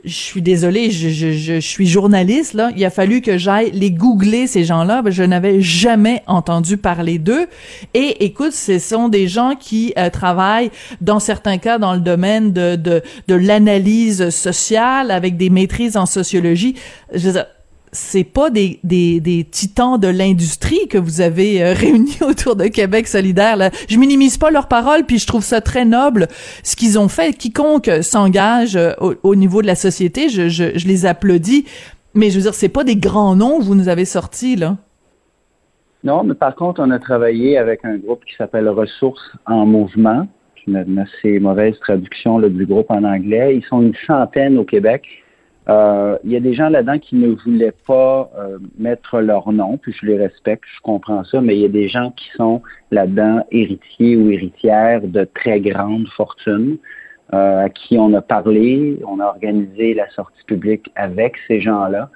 [0.05, 2.71] je suis désolée, je, je, je, suis journaliste, là.
[2.77, 5.03] Il a fallu que j'aille les googler, ces gens-là.
[5.07, 7.47] Je n'avais jamais entendu parler d'eux.
[7.95, 12.53] Et écoute, ce sont des gens qui euh, travaillent, dans certains cas, dans le domaine
[12.53, 16.75] de, de, de l'analyse sociale, avec des maîtrises en sociologie.
[17.15, 17.31] Je
[17.95, 23.07] c'est pas des, des, titans de l'industrie que vous avez euh, réunis autour de Québec
[23.07, 23.57] solidaire.
[23.89, 26.27] Je minimise pas leurs paroles, puis je trouve ça très noble
[26.63, 27.33] ce qu'ils ont fait.
[27.33, 31.65] Quiconque s'engage euh, au, niveau de la société, je, les applaudis.
[32.15, 34.77] Mais je veux dire, c'est pas des grands noms que vous nous avez sortis là.
[36.03, 40.27] Non, mais par contre, on a travaillé avec un groupe qui s'appelle Ressources en mouvement.
[40.67, 43.57] Une assez mauvaise traduction du groupe en anglais.
[43.57, 45.24] Ils sont une centaine au Québec
[45.69, 49.79] euh, il y a des gens là-dedans qui ne voulaient pas euh, mettre leur nom,
[49.79, 52.61] puis je les respecte, je comprends ça, mais il y a des gens qui sont
[52.91, 56.77] là-dedans héritiers ou héritières de très grandes fortunes,
[57.33, 62.11] euh, à qui on a parlé, on a organisé la sortie publique avec ces gens-là.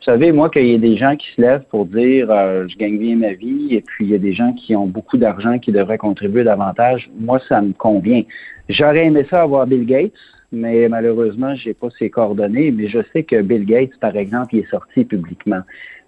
[0.00, 2.98] Vous savez, moi, qu'il y ait des gens qui se lèvent pour dire je gagne
[2.98, 5.72] bien ma vie, et puis il y a des gens qui ont beaucoup d'argent qui
[5.72, 8.22] devraient contribuer davantage, moi, ça me convient.
[8.68, 10.12] J'aurais aimé ça avoir Bill Gates,
[10.52, 12.70] mais malheureusement, j'ai pas ses coordonnées.
[12.70, 15.62] Mais je sais que Bill Gates, par exemple, il est sorti publiquement.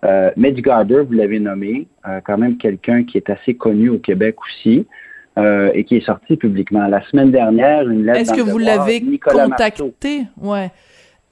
[0.04, 3.98] Euh, Mitch Garder, vous l'avez nommé, euh, quand même quelqu'un qui est assez connu au
[3.98, 4.86] Québec aussi.
[5.38, 6.86] Euh, et qui est sorti publiquement.
[6.86, 8.20] La semaine dernière, une lettre.
[8.20, 10.22] Est-ce que vous l'avez contacté?
[10.40, 10.70] Ouais.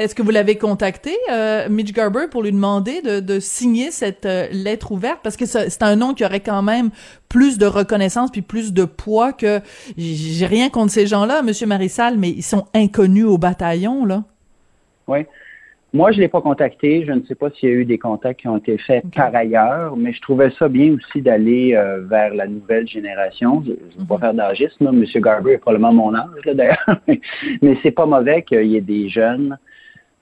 [0.00, 4.26] Est-ce que vous l'avez contacté, euh, Mitch Garber, pour lui demander de, de signer cette
[4.26, 5.20] euh, lettre ouverte?
[5.22, 6.90] Parce que c'est un nom qui aurait quand même
[7.28, 9.60] plus de reconnaissance puis plus de poids que...
[9.96, 14.24] J'ai rien contre ces gens-là, Monsieur Marissal, mais ils sont inconnus au bataillon, là.
[15.06, 15.26] Oui.
[15.92, 17.04] Moi, je l'ai pas contacté.
[17.06, 19.32] Je ne sais pas s'il y a eu des contacts qui ont été faits par
[19.32, 23.62] ailleurs, mais je trouvais ça bien aussi d'aller euh, vers la nouvelle génération.
[23.64, 24.20] Je ne veux pas mhm.
[24.20, 25.04] faire d'agisme, M.
[25.22, 26.98] Garber est probablement mon âge, d'ailleurs,
[27.62, 29.56] mais c'est pas mauvais qu'il y ait des jeunes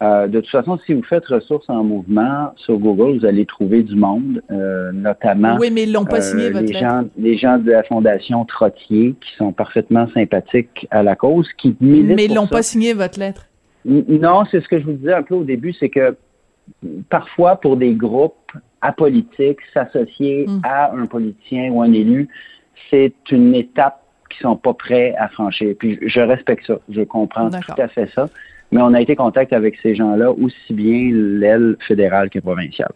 [0.03, 3.85] euh, de toute façon, si vous faites ressources en mouvement sur Google, vous allez trouver
[3.85, 7.59] du monde, euh, notamment oui, mais ils l'ont pas signé, euh, les, gens, les gens
[7.59, 12.35] de la Fondation Trottier qui sont parfaitement sympathiques à la cause, qui militent Mais ils
[12.35, 13.47] l'ont pas signé, votre lettre.
[13.85, 16.17] non, c'est ce que je vous disais un peu au début, c'est que
[17.09, 20.63] parfois, pour des groupes apolitiques, s'associer hmm.
[20.65, 22.29] à un politicien ou un élu,
[22.91, 25.77] c'est une étape qu'ils sont pas prêts à franchir.
[25.79, 28.29] Puis je respecte ça, je comprends tout à fait ça
[28.73, 32.93] mais on a été en contact avec ces gens-là, aussi bien l'aile fédérale que provinciale.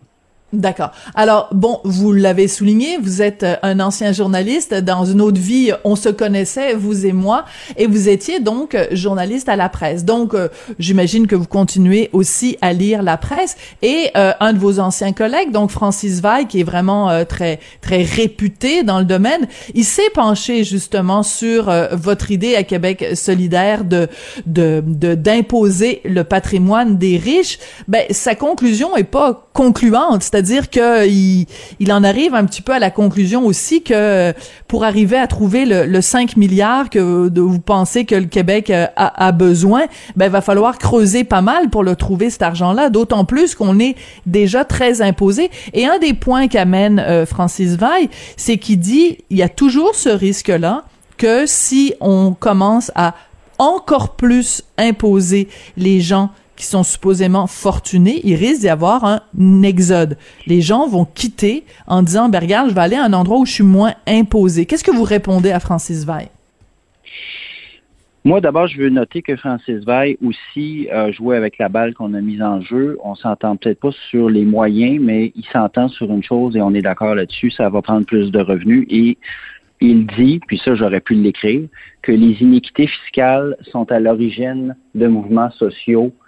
[0.57, 0.93] D'accord.
[1.15, 4.73] Alors, bon, vous l'avez souligné, vous êtes euh, un ancien journaliste.
[4.73, 7.45] Dans une autre vie, on se connaissait, vous et moi,
[7.77, 10.07] et vous étiez donc euh, journaliste à la presse.
[10.07, 13.57] Donc, euh, j'imagine que vous continuez aussi à lire la presse.
[13.83, 18.83] Et un de vos anciens collègues, donc Francis Veil, qui est vraiment très très réputé
[18.83, 24.09] dans le domaine, il s'est penché justement sur votre idée à Québec solidaire de
[24.47, 24.83] de
[25.15, 27.59] d'imposer le patrimoine des riches.
[27.89, 31.47] Ben, sa conclusion est pas concluante c'est-à-dire qu'il
[31.81, 34.33] il en arrive un petit peu à la conclusion aussi que
[34.69, 39.33] pour arriver à trouver le, 5 milliards que vous pensez que le Québec a, a
[39.33, 39.83] besoin,
[40.17, 43.97] ben va falloir creuser pas mal pour le trouver cet argent-là, d'autant plus qu'on est
[44.27, 45.51] déjà très imposé.
[45.73, 49.95] Et un des points qu'amène euh, Francis Veil, c'est qu'il dit il y a toujours
[49.95, 50.85] ce risque-là
[51.17, 53.15] que si on commence à
[53.59, 60.17] encore plus imposer les gens qui sont supposément fortunés, il risque d'y avoir un exode.
[60.47, 63.47] Les gens vont quitter en disant, ben regarde, je vais aller à un endroit où
[63.47, 64.67] je suis moins imposé.
[64.67, 66.29] Qu'est-ce que vous répondez à Francis Veil?
[68.25, 72.13] Moi, d'abord, je veux noter que Francis Veil aussi a joué avec la balle qu'on
[72.13, 72.99] a mise en jeu.
[73.05, 76.75] On s'entend peut-être pas sur les moyens, mais il s'entend sur une chose et on
[76.75, 79.17] est d'accord là-dessus, ça va prendre plus de revenus et
[79.81, 81.69] il dit, puis ça j'aurais pu l'écrire,
[82.03, 86.26] que les iniquités fiscales sont à l'origine de mouvements sociaux euh,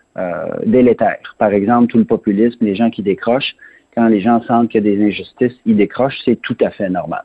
[0.66, 1.36] délétères.
[1.38, 3.54] Par exemple, tout le populisme, les gens qui décrochent,
[3.94, 6.88] quand les gens sentent qu'il y a des injustices, ils décrochent, c'est tout à fait
[6.88, 7.22] normal.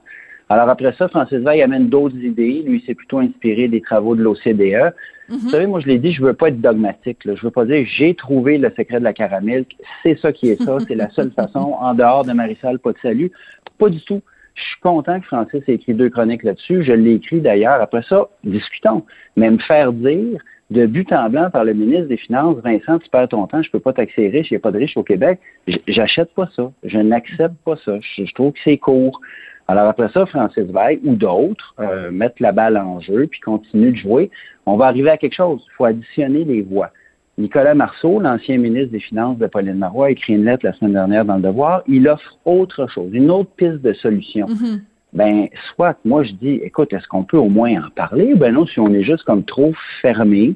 [0.49, 2.63] Alors après ça, Francis Veil amène d'autres idées.
[2.65, 4.93] Lui, s'est plutôt inspiré des travaux de l'OCDE.
[5.29, 5.49] Vous mhm.
[5.49, 7.25] savez, moi, je l'ai dit, je veux pas être dogmatique.
[7.25, 7.35] Là.
[7.35, 9.65] Je veux pas dire j'ai trouvé le secret de la caramel.
[10.03, 10.77] C'est ça qui est ça.
[10.87, 13.31] C'est la seule façon, en dehors de Marisol, pas de salut.
[13.79, 14.21] Pas du tout.
[14.55, 16.83] Je suis content que Francis ait écrit deux chroniques là-dessus.
[16.83, 17.81] Je l'ai écrit d'ailleurs.
[17.81, 19.03] Après ça, discutons.
[19.35, 20.39] Mais me faire dire
[20.73, 23.69] de but en blanc par le ministre des Finances, Vincent, tu perds ton temps, je
[23.69, 25.39] peux pas taxer riche, il n'y a pas de riches au Québec.
[25.87, 26.71] J'achète pas ça.
[26.83, 27.99] Je n'accepte pas ça.
[28.17, 29.21] Je, trouve que c'est court.
[29.67, 33.91] Alors après ça, Francis Veil ou d'autres euh, mettent la balle en jeu puis continuent
[33.91, 34.31] de jouer.
[34.65, 35.63] On va arriver à quelque chose.
[35.69, 36.89] Il faut additionner les voix.
[37.37, 40.93] Nicolas Marceau, l'ancien ministre des Finances de Pauline Marois, a écrit une lettre la semaine
[40.93, 41.83] dernière dans le Devoir.
[41.87, 44.47] Il offre autre chose, une autre piste de solution.
[44.47, 44.79] Mm-hmm.
[45.13, 48.33] Ben, soit, moi, je dis, écoute, est-ce qu'on peut au moins en parler?
[48.35, 50.55] Ben non, si on est juste comme trop fermé,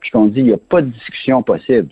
[0.00, 1.88] puis qu'on dit, il n'y a pas de discussion possible.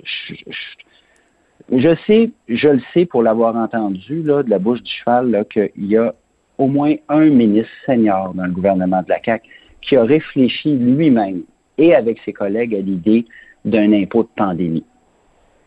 [1.72, 5.70] Je, sais, je le sais pour l'avoir entendu, là, de la bouche du cheval, qu'il
[5.76, 6.14] y a
[6.58, 9.48] au moins un ministre senior dans le gouvernement de la CAQ
[9.82, 11.42] qui a réfléchi lui-même
[11.78, 13.26] et avec ses collègues à l'idée
[13.64, 14.84] d'un impôt de pandémie.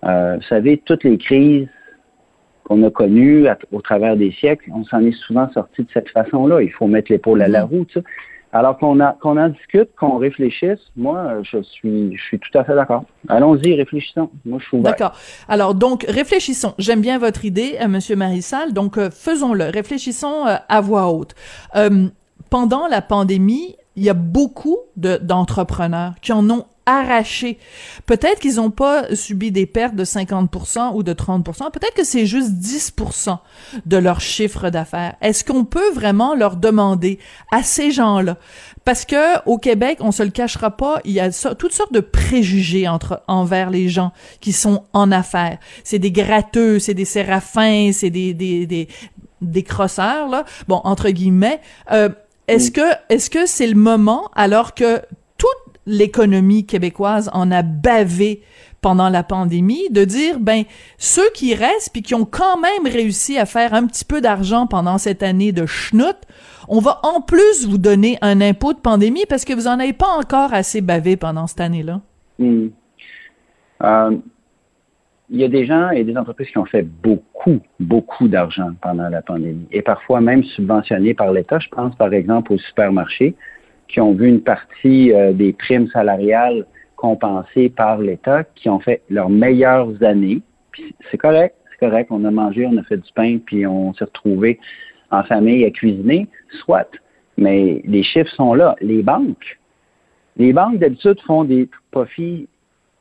[0.06, 1.68] Euh, vous savez, toutes les crises
[2.68, 6.62] qu'on a connues au travers des siècles, on s'en est souvent sorti de cette façon-là.
[6.62, 7.70] Il faut mettre l'épaule à la mm-hmm.
[7.70, 7.86] roue.
[8.54, 12.76] Alors qu'on qu'on en discute, qu'on réfléchisse, moi, je suis, je suis tout à fait
[12.76, 13.04] d'accord.
[13.28, 14.30] Allons-y, réfléchissons.
[14.46, 14.92] Moi, je suis ouvert.
[14.92, 15.14] D'accord.
[15.48, 16.74] Alors, donc, réfléchissons.
[16.78, 18.74] J'aime bien votre idée, euh, Monsieur Marissal.
[18.74, 19.66] Donc, euh, faisons-le.
[19.66, 21.36] Réfléchissons euh, à voix haute.
[22.50, 27.58] pendant la pandémie, il y a beaucoup d'entrepreneurs qui en ont arraché.
[28.06, 32.26] Peut-être qu'ils n'ont pas subi des pertes de 50% ou de 30%, peut-être que c'est
[32.26, 33.40] juste 10%
[33.86, 35.16] de leur chiffre d'affaires.
[35.22, 37.20] Est-ce qu'on peut vraiment leur demander
[37.52, 38.38] à ces gens-là?
[38.86, 42.00] Parce que au Québec, on se le cachera pas, il y a toutes sortes de
[42.00, 45.58] préjugés entre envers les gens qui sont en affaires.
[45.84, 48.88] C'est des gratteux, c'est des séraphins, c'est des des des
[49.42, 50.46] des crosseurs là.
[50.70, 51.60] Bon, entre guillemets,
[51.92, 52.10] euh,
[52.48, 55.02] est-ce que est-ce que c'est le moment alors que
[55.88, 58.44] l'économie québécoise en a bavé
[58.82, 60.64] pendant la pandémie, de dire ben
[60.98, 64.68] ceux qui restent puis qui ont quand même réussi à faire un petit peu d'argent
[64.68, 66.16] pendant cette année de schnout,
[66.68, 69.94] on va en plus vous donner un impôt de pandémie parce que vous en avez
[69.94, 72.02] pas encore assez bavé pendant cette année-là?
[72.38, 72.68] Hmm.
[73.84, 74.18] Euh,
[75.30, 77.24] il y a des gens et des entreprises qui ont fait beaucoup,
[77.80, 81.60] beaucoup d'argent pendant la pandémie et parfois même subventionnés par l'État.
[81.60, 83.36] Je pense par exemple aux supermarchés
[83.88, 89.02] qui ont vu une partie euh, des primes salariales compensées par l'État, qui ont fait
[89.10, 90.42] leurs meilleures années.
[91.10, 92.08] c'est correct, c'est correct.
[92.12, 94.60] On a mangé, on a fait du pain, puis on s'est retrouvé
[95.12, 96.28] en famille à cuisiner,
[96.66, 96.90] soit.
[97.38, 98.76] Mais les chiffres sont là.
[98.82, 99.60] Les banques,
[100.38, 102.50] les banques d'habitude font des profits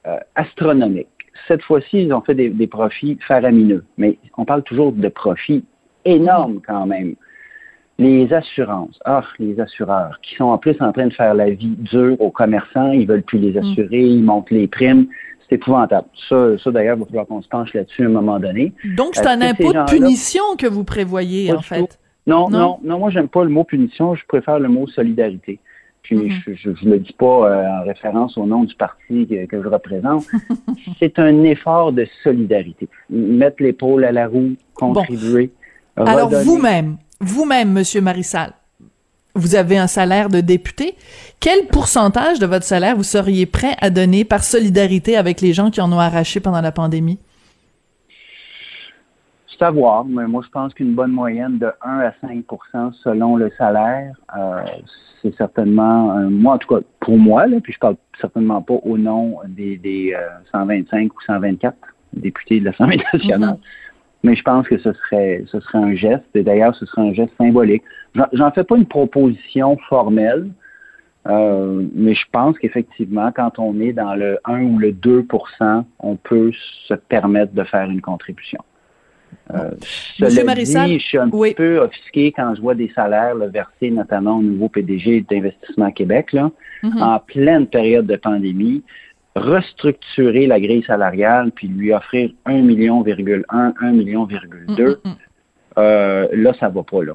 [0.06, 1.08] euh, astronomiques.
[1.48, 3.84] Cette fois-ci, ils ont fait des, des, profits faramineux.
[3.98, 5.64] Mais on parle toujours de profits
[6.04, 7.16] énormes quand même
[7.98, 11.76] les assurances, ah, les assureurs, qui sont en plus en train de faire la vie
[11.78, 13.64] dure aux commerçants, ils veulent plus les mm.
[13.64, 15.06] assurer, ils montent les primes.
[15.48, 16.08] C'est épouvantable.
[16.28, 18.72] Ça, ça d'ailleurs, il va falloir qu'on se penche là-dessus à un moment donné.
[18.96, 22.00] Donc, c'est un impôt de punition que vous prévoyez, en fait.
[22.26, 25.60] Non, non, non, moi, j'aime pas le mot punition, je préfère le mot solidarité.
[26.06, 26.56] Puis, mm-hmm.
[26.56, 29.68] je ne le dis pas euh, en référence au nom du parti que, que je
[29.68, 30.24] représente.
[31.00, 32.88] c'est un effort de solidarité.
[33.10, 35.50] Mettre l'épaule à la roue, contribuer.
[35.96, 38.52] Alors, vous-même, vous-même, Monsieur Marissal,
[39.34, 40.94] vous avez un salaire de député.
[41.40, 45.70] Quel pourcentage de votre salaire vous seriez prêt à donner par solidarité avec les gens
[45.70, 47.18] qui en ont arraché pendant la pandémie?
[49.58, 53.36] C'est à voir, mais moi je pense qu'une bonne moyenne de 1 à 5% selon
[53.36, 54.62] le salaire, euh,
[55.22, 58.98] c'est certainement, moi en tout cas pour moi, là, puis je parle certainement pas au
[58.98, 60.14] nom des,
[60.52, 61.76] 125 euh, ou 124
[62.12, 63.54] députés de l'Assemblée nationale.
[63.54, 63.86] Mm-hmm
[64.26, 67.12] mais je pense que ce serait, ce serait un geste, et d'ailleurs, ce serait un
[67.12, 67.84] geste symbolique.
[68.32, 70.50] J'en fais pas une proposition formelle,
[71.28, 76.16] euh, mais je pense qu'effectivement, quand on est dans le 1 ou le 2% on
[76.16, 76.50] peut
[76.88, 78.60] se permettre de faire une contribution.
[79.54, 79.70] Euh,
[80.20, 84.42] Monsieur Marissal, je suis un peu offusqué quand je vois des salaires versés notamment au
[84.42, 86.50] nouveau PDG d'Investissement Québec, là,
[86.82, 87.02] mm-hmm.
[87.02, 88.82] en pleine période de pandémie
[89.36, 95.10] restructurer la grille salariale puis lui offrir 1 million, 1 million, 2, mm,
[95.78, 97.12] euh, là, ça va pas là.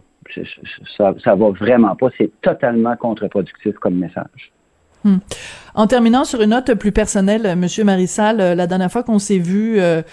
[0.95, 2.09] Ça, ça va vraiment pas.
[2.17, 4.51] C'est totalement contre-productif comme message.
[5.03, 5.17] Hmm.
[5.73, 9.39] En terminant sur une note plus personnelle, Monsieur Marissal, euh, la dernière fois qu'on s'est
[9.39, 10.03] vu euh,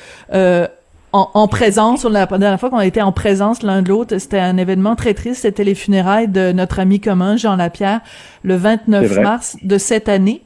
[1.12, 4.38] en, en, présence, la dernière fois qu'on a été en présence l'un de l'autre, c'était
[4.38, 5.42] un événement très triste.
[5.42, 8.01] C'était les funérailles de notre ami commun Jean Lapierre
[8.42, 10.42] le 29 mars de cette année.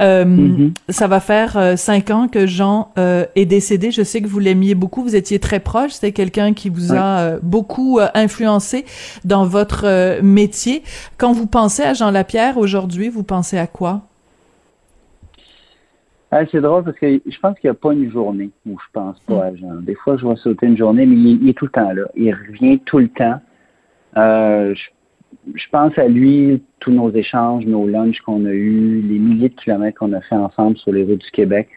[0.00, 0.72] Euh, mm-hmm.
[0.88, 3.90] Ça va faire euh, cinq ans que Jean euh, est décédé.
[3.90, 5.02] Je sais que vous l'aimiez beaucoup.
[5.02, 5.92] Vous étiez très proche.
[5.92, 8.84] C'était quelqu'un qui vous a beaucoup influencé
[9.24, 10.82] dans votre métier.
[11.16, 14.02] Quand vous pensez à Jean Lapierre aujourd'hui, vous pensez à quoi?
[16.36, 18.86] Ah, c'est drôle parce que je pense qu'il n'y a pas une journée où je
[18.92, 19.74] pense pas à Jean.
[19.82, 22.02] Des fois, je vois sauter une journée, mais il, est tout le temps là.
[22.16, 23.40] Il revient tout le temps.
[24.16, 29.54] je pense à lui, tous nos échanges, nos lunchs qu'on a eus, les milliers de
[29.54, 31.68] kilomètres qu'on a fait ensemble sur les routes du Québec.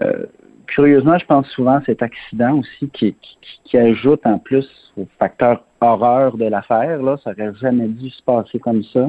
[0.00, 0.26] Euh,
[0.68, 3.16] curieusement, je pense souvent à cet accident aussi qui,
[3.64, 7.02] qui, ajoute en plus au facteur horreur de l'affaire.
[7.02, 9.08] Là, ça n'aurait jamais dû se passer comme ça.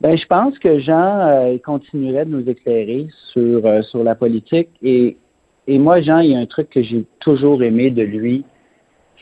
[0.00, 4.70] Ben, je pense que Jean euh, continuerait de nous éclairer sur, euh, sur la politique.
[4.82, 5.18] Et,
[5.66, 8.44] et moi, Jean, il y a un truc que j'ai toujours aimé de lui,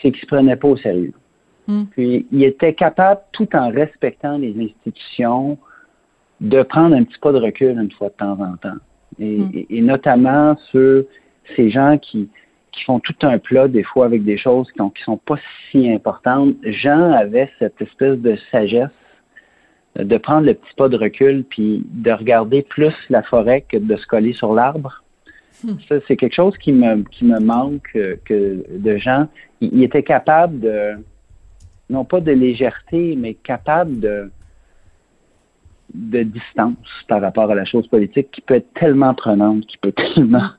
[0.01, 1.15] c'est qu'il se prenait pas au sérieux.
[1.67, 1.85] Hmm.
[1.91, 5.59] Puis il était capable, tout en respectant les institutions,
[6.41, 8.79] de prendre un petit pas de recul une fois de temps en temps.
[9.19, 9.85] Et, hmm.
[9.85, 11.05] notamment sur
[11.57, 12.29] ces gens qui,
[12.71, 15.39] qui font tout un plat des fois avec des choses qui, ne qui sont pas
[15.73, 16.55] si importantes.
[16.63, 18.91] Jean avait cette espèce de sagesse
[19.97, 23.97] de prendre le petit pas de recul puis de regarder plus la forêt que de
[23.97, 25.03] se coller sur l'arbre.
[25.65, 25.75] Hmm.
[25.89, 29.27] Ça, c'est quelque chose qui me, qui me manque euh, que de gens.
[29.61, 30.93] Il, était capable de,
[31.91, 34.31] non pas de légèreté, mais capable de,
[35.95, 36.77] de distance
[37.09, 40.51] par rapport à la chose politique qui peut être tellement prenante, qui peut tellement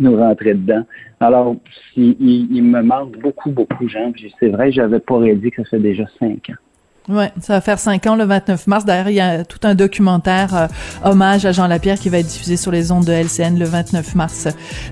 [0.00, 0.84] nous rentrer dedans.
[1.20, 1.54] Alors,
[1.96, 4.12] il, il, me manque beaucoup, beaucoup, Jean.
[4.40, 6.69] C'est vrai, j'avais pas réalisé que ça fait déjà cinq ans.
[7.08, 8.84] Oui, ça va faire cinq ans le 29 mars.
[8.84, 10.66] D'ailleurs, il y a tout un documentaire euh,
[11.10, 14.14] hommage à Jean Lapierre qui va être diffusé sur les ondes de LCN le 29
[14.14, 14.48] mars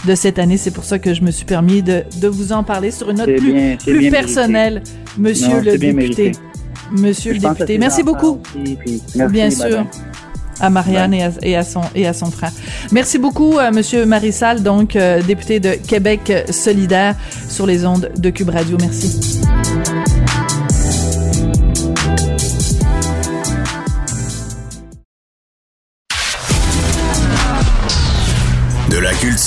[0.07, 0.57] de cette année.
[0.57, 3.19] C'est pour ça que je me suis permis de, de vous en parler sur une
[3.19, 4.83] note plus, plus personnelle,
[5.17, 6.33] Monsieur le député.
[6.91, 8.41] Monsieur le député, merci beaucoup.
[9.29, 9.85] Bien sûr.
[10.61, 12.53] à Marianne et, à, son et à son frère.
[12.91, 17.15] Merci beaucoup, euh, Monsieur Marissal, donc euh, député de Québec solidaire
[17.49, 18.79] sur les ondes de Cube Radio.
[18.81, 19.41] Merci.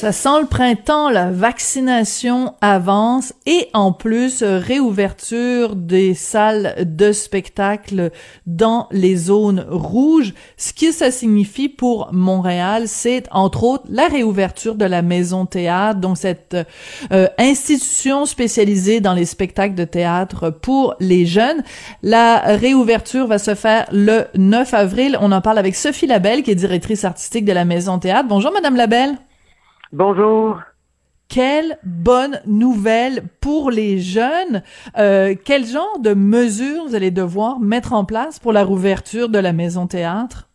[0.00, 7.12] Ça sent le printemps, la vaccination avance et en plus euh, réouverture des salles de
[7.12, 8.10] spectacle
[8.46, 10.32] dans les zones rouges.
[10.56, 16.00] Ce que ça signifie pour Montréal, c'est entre autres la réouverture de la Maison Théâtre,
[16.00, 16.56] donc cette
[17.12, 21.62] euh, institution spécialisée dans les spectacles de théâtre pour les jeunes.
[22.02, 25.18] La réouverture va se faire le 9 avril.
[25.20, 28.28] On en parle avec Sophie Labelle, qui est directrice artistique de la Maison Théâtre.
[28.30, 29.18] Bonjour, Madame Labelle.
[29.92, 30.60] Bonjour.
[31.28, 34.62] Quelle bonne nouvelle pour les jeunes.
[34.96, 39.38] Euh, quel genre de mesures vous allez devoir mettre en place pour la rouverture de
[39.38, 40.46] la maison théâtre?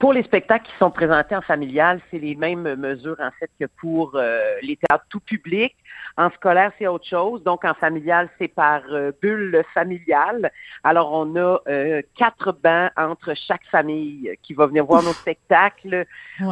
[0.00, 3.66] pour les spectacles qui sont présentés en familial, c'est les mêmes mesures en fait que
[3.78, 5.76] pour euh, les théâtres tout public.
[6.16, 7.42] En scolaire, c'est autre chose.
[7.42, 10.50] Donc, en familial, c'est par euh, bulle familiale.
[10.82, 16.06] Alors, on a euh, quatre bancs entre chaque famille qui va venir voir nos spectacles.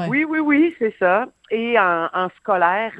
[0.08, 1.26] Oui, oui, oui, c'est ça.
[1.50, 2.92] Et en, en scolaire,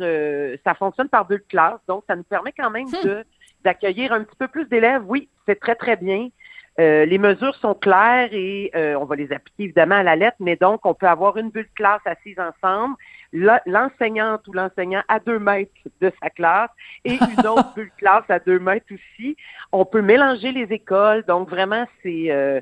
[0.65, 1.81] ça fonctionne par bulle classe.
[1.87, 3.05] Donc, ça nous permet quand même hmm.
[3.05, 3.25] de
[3.65, 5.03] d'accueillir un petit peu plus d'élèves.
[5.07, 6.29] Oui, c'est très, très bien.
[6.81, 10.37] Euh, les mesures sont claires et euh, on va les appliquer évidemment à la lettre,
[10.41, 12.97] mais donc on peut avoir une bulle de classe assise ensemble,
[13.35, 16.71] l'enseignante ou l'enseignant à deux mètres de sa classe
[17.05, 19.37] et une autre bulle classe à deux mètres aussi.
[19.73, 22.61] On peut mélanger les écoles, donc vraiment c'est euh,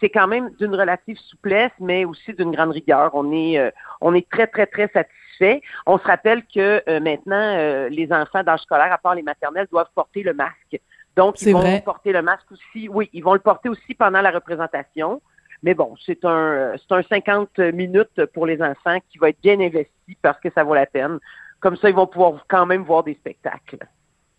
[0.00, 3.10] c'est quand même d'une relative souplesse, mais aussi d'une grande rigueur.
[3.14, 5.62] On est on est très très très satisfait.
[5.86, 10.22] On se rappelle que maintenant les enfants d'âge scolaire, à part les maternelles, doivent porter
[10.22, 10.80] le masque.
[11.16, 12.88] Donc, ils vont porter le masque aussi.
[12.88, 15.22] Oui, ils vont le porter aussi pendant la représentation.
[15.64, 19.58] Mais bon, c'est un, c'est un 50 minutes pour les enfants qui va être bien
[19.58, 21.18] investi parce que ça vaut la peine.
[21.60, 23.78] Comme ça, ils vont pouvoir quand même voir des spectacles.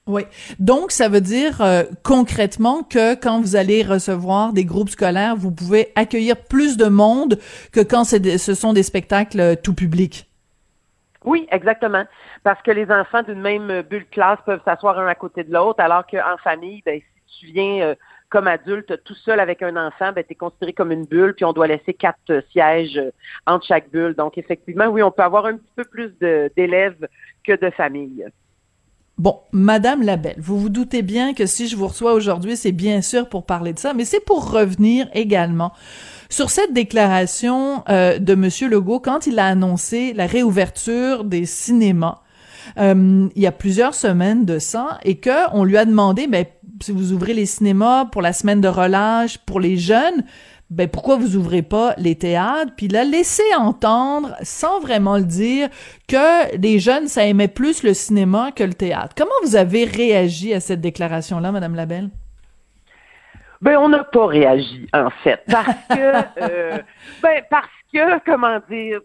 [0.06, 0.22] Oui.
[0.60, 5.52] Donc, ça veut dire euh, concrètement que quand vous allez recevoir des groupes scolaires, vous
[5.52, 7.40] pouvez accueillir plus de monde
[7.72, 10.30] que quand ce sont des spectacles euh, tout public?
[11.24, 12.04] Oui, exactement.
[12.44, 15.80] Parce que les enfants d'une même bulle classe peuvent s'asseoir un à côté de l'autre,
[15.80, 17.02] alors qu'en famille, ben,
[17.32, 17.96] si tu viens euh,
[18.30, 21.54] comme adulte tout seul avec un enfant, ben, tu considéré comme une bulle, puis on
[21.54, 23.12] doit laisser quatre euh, sièges euh,
[23.46, 24.16] entre chaque bulle.
[24.16, 27.08] Donc, effectivement, oui, on peut avoir un petit peu plus d'élèves
[27.44, 28.26] que de familles.
[29.18, 33.02] Bon, Madame Labelle, vous vous doutez bien que si je vous reçois aujourd'hui, c'est bien
[33.02, 35.72] sûr pour parler de ça, mais c'est pour revenir également
[36.30, 42.24] sur cette déclaration euh, de Monsieur Legault quand il a annoncé la réouverture des cinémas.
[42.78, 46.46] Euh, il y a plusieurs semaines de ça et que on lui a demandé ben
[46.82, 50.24] si vous ouvrez les cinémas pour la semaine de relâche pour les jeunes
[50.72, 52.72] ben pourquoi vous ouvrez pas les théâtres?
[52.76, 55.70] Puis il a laissé entendre sans vraiment le dire
[56.08, 59.14] que les jeunes ça aimait plus le cinéma que le théâtre.
[59.16, 62.10] Comment vous avez réagi à cette déclaration là madame Labelle?
[63.62, 66.78] Ben, on n'a pas réagi, en fait, parce que, euh,
[67.24, 69.00] ben, parce que, comment dire,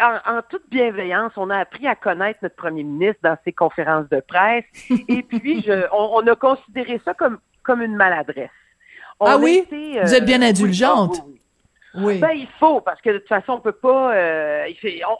[0.00, 4.08] en, en, toute bienveillance, on a appris à connaître notre premier ministre dans ses conférences
[4.08, 4.64] de presse.
[5.08, 8.50] et puis, je, on, a considéré ça comme, comme une maladresse.
[9.20, 9.66] ah oui?
[9.70, 11.22] Vous êtes bien indulgente.
[11.94, 14.14] Oui, Ben, il faut, parce que de toute façon, on peut pas.
[14.14, 14.66] Euh,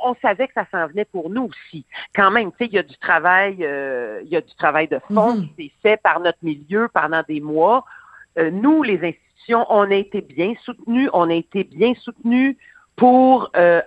[0.04, 1.84] on, savait que ça s'en venait pour nous aussi.
[2.14, 4.86] Quand même, tu sais, il y a du travail, euh, il y a du travail
[4.86, 5.48] de fond mhm.
[5.56, 7.84] qui s'est fait par notre milieu pendant des mois.
[8.38, 12.56] Euh, nous, les institutions, on a été bien soutenus, on a été bien soutenus
[12.97, 13.80] pour euh,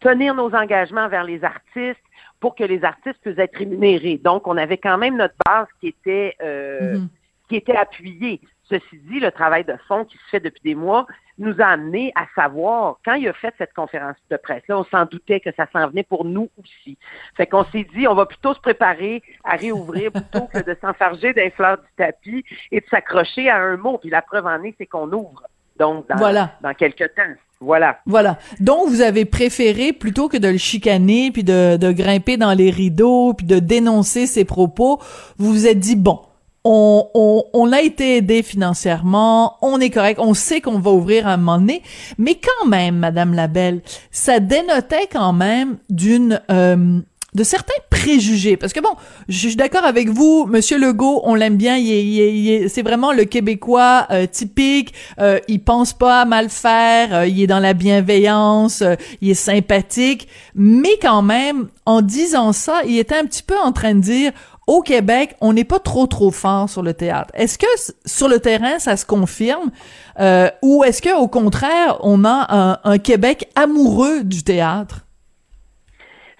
[0.00, 2.00] tenir nos engagements vers les artistes,
[2.40, 4.20] pour que les artistes puissent être rémunérés.
[4.22, 7.08] Donc, on avait quand même notre base qui était euh, mhm.
[7.48, 8.40] qui était appuyée.
[8.68, 11.06] Ceci dit, le travail de fond qui se fait depuis des mois
[11.38, 15.04] nous a amené à savoir, quand il a fait cette conférence de presse-là, on s'en
[15.04, 16.98] doutait que ça s'en venait pour nous aussi.
[17.36, 21.32] Fait qu'on s'est dit, on va plutôt se préparer à réouvrir plutôt que de s'enfarger
[21.32, 23.98] d'un fleur du tapis et de s'accrocher à un mot.
[23.98, 25.42] Puis la preuve en est, c'est qu'on ouvre.
[25.78, 26.52] Donc, dans, voilà.
[26.62, 27.34] dans quelques temps.
[27.60, 27.98] Voilà.
[28.06, 28.38] Voilà.
[28.60, 32.70] Donc, vous avez préféré, plutôt que de le chicaner, puis de, de grimper dans les
[32.70, 35.00] rideaux, puis de dénoncer ses propos,
[35.38, 36.20] vous vous êtes dit, bon,
[36.64, 41.28] on, on, on, a été aidé financièrement, on est correct, on sait qu'on va ouvrir
[41.28, 41.82] à un moment donné,
[42.18, 47.00] mais quand même, Madame Labelle, ça dénotait quand même d'une euh,
[47.36, 48.56] de certains préjugés.
[48.56, 48.94] Parce que bon,
[49.28, 54.06] je suis d'accord avec vous, Monsieur Legault, on l'aime bien, il c'est vraiment le Québécois
[54.10, 54.94] euh, typique.
[55.20, 59.30] Euh, il pense pas à mal faire, euh, il est dans la bienveillance, euh, il
[59.30, 60.28] est sympathique.
[60.54, 64.32] Mais quand même, en disant ça, il était un petit peu en train de dire
[64.66, 67.30] au Québec, on n'est pas trop trop fort sur le théâtre.
[67.34, 67.66] Est-ce que
[68.04, 69.70] sur le terrain, ça se confirme,
[70.18, 75.05] euh, ou est-ce que au contraire, on a un, un Québec amoureux du théâtre?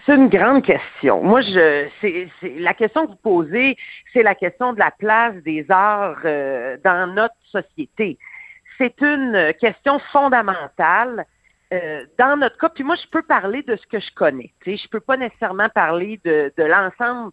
[0.07, 1.21] C'est une grande question.
[1.23, 2.29] Moi, je, c'est,
[2.59, 3.77] la question que vous posez,
[4.13, 8.17] c'est la question de la place des arts euh, dans notre société.
[8.79, 11.27] C'est une question fondamentale.
[11.73, 14.53] Euh, dans notre cas, puis moi, je peux parler de ce que je connais.
[14.63, 17.33] Tu sais, je peux pas nécessairement parler de, de l'ensemble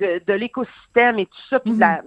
[0.00, 1.58] de, de l'écosystème et tout ça.
[1.58, 2.02] Puis la,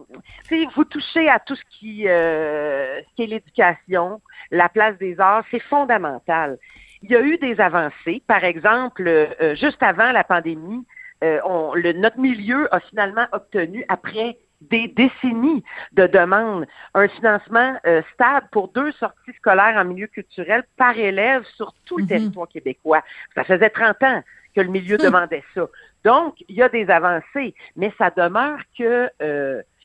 [0.50, 0.74] mm-hmm.
[0.76, 4.22] vous touchez à tout ce qui, euh, ce qui est l'éducation,
[4.52, 6.58] la place des arts, c'est fondamental.
[7.02, 8.22] Il y a eu des avancées.
[8.28, 10.86] Par exemple, euh, juste avant la pandémie,
[11.24, 17.78] euh, on, le, notre milieu a finalement obtenu, après des décennies de demandes, un financement
[17.86, 22.10] euh, stable pour deux sorties scolaires en milieu culturel par élève sur tout le mhm.
[22.10, 23.04] territoire québécois.
[23.36, 24.24] Ça faisait 30 ans
[24.54, 25.66] que le milieu demandait ça.
[26.04, 29.10] Donc, il y a des avancées, mais ça demeure que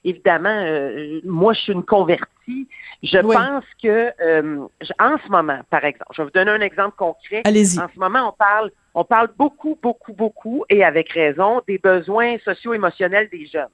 [0.05, 2.69] évidemment, euh, moi, je suis une convertie.
[3.03, 4.67] Je pense que euh,
[4.99, 7.43] en ce moment, par exemple, je vais vous donner un exemple concret.
[7.45, 7.79] Allez-y.
[7.79, 12.37] En ce moment, on parle, on parle beaucoup, beaucoup, beaucoup, et avec raison, des besoins
[12.45, 13.69] socio-émotionnels des jeunes.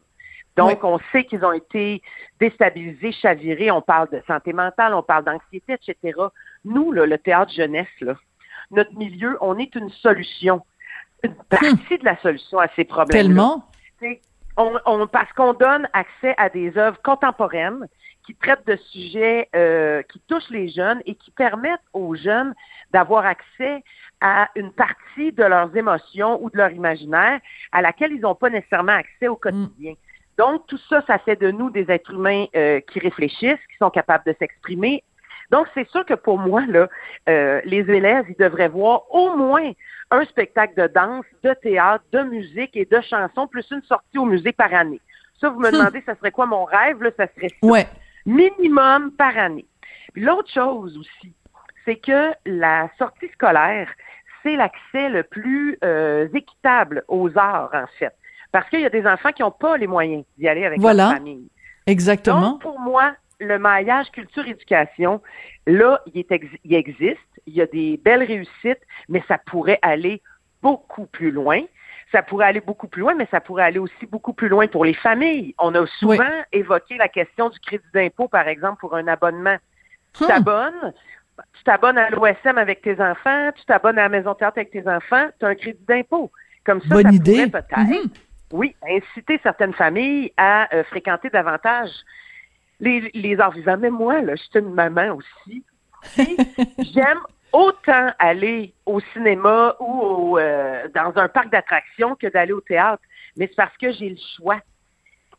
[0.57, 2.03] Donc, on sait qu'ils ont été
[2.39, 3.71] déstabilisés, chavirés.
[3.71, 6.19] On parle de santé mentale, on parle d'anxiété, etc.
[6.65, 8.15] Nous, là, le théâtre jeunesse, là,
[8.71, 10.63] notre milieu, on est une solution,
[11.23, 13.23] une partie de la solution à ces problèmes.
[13.23, 13.65] Tellement
[14.57, 17.87] on, parce qu'on donne accès à des œuvres contemporaines
[18.27, 22.55] qui traitent de sujets euh, qui touchent les jeunes et qui permettent aux jeunes
[22.93, 23.83] d'avoir accès
[24.21, 27.41] à une partie de leurs émotions ou de leur imaginaire
[27.73, 29.95] à laquelle ils n'ont pas nécessairement accès au quotidien.
[30.37, 33.91] Donc, tout ça, ça fait de nous des êtres humains euh, qui réfléchissent, qui sont
[33.91, 35.03] capables de s'exprimer.
[35.51, 36.89] Donc, c'est sûr que pour moi, là,
[37.29, 39.73] euh, les élèves, ils devraient voir au moins
[40.11, 44.25] un spectacle de danse, de théâtre, de musique et de chansons, plus une sortie au
[44.25, 45.01] musée par année.
[45.41, 45.73] Ça, vous me hmm.
[45.73, 47.03] demandez, ça serait quoi mon rêve?
[47.03, 47.91] Là, ça serait ça.
[48.27, 49.67] Minimum par année.
[50.15, 51.33] L'autre chose aussi,
[51.85, 53.89] c'est que la sortie scolaire,
[54.43, 58.13] c'est l'accès le plus euh, équitable aux arts, en fait.
[58.53, 61.13] Parce qu'il y a des enfants qui n'ont pas les moyens d'y aller avec leur
[61.13, 61.49] famille.
[61.87, 62.53] Exactement.
[62.53, 65.21] Donc, pour moi, le maillage culture-éducation,
[65.67, 70.23] là, il, est il existe il y a des belles réussites, mais ça pourrait aller
[70.63, 71.63] beaucoup plus loin.
[72.13, 74.85] Ça pourrait aller beaucoup plus loin, mais ça pourrait aller aussi beaucoup plus loin pour
[74.85, 75.55] les familles.
[75.59, 79.57] On a souvent évoqué la question du crédit d'impôt, par exemple, pour un abonnement.
[80.15, 80.27] Tu hmm.
[80.27, 80.93] t'abonnes,
[81.55, 84.89] tu t'abonnes à l'OSM avec tes enfants, tu t'abonnes à la Maison Théâtre avec tes
[84.89, 86.33] enfants, tu as un crédit d'impôt.
[86.65, 87.47] Comme ça, Bonne ça idée.
[87.47, 88.11] pourrait peut-être, hmm.
[88.53, 91.91] oui, inciter certaines familles à euh, fréquenter davantage
[92.81, 93.77] les, les arts vivants.
[93.79, 95.65] Mais moi, là, je suis une maman aussi.
[96.79, 97.21] J'aime
[97.53, 103.03] autant aller au cinéma ou euh, dans un parc d'attractions que d'aller au théâtre.
[103.37, 104.61] Mais c'est parce que j'ai le choix.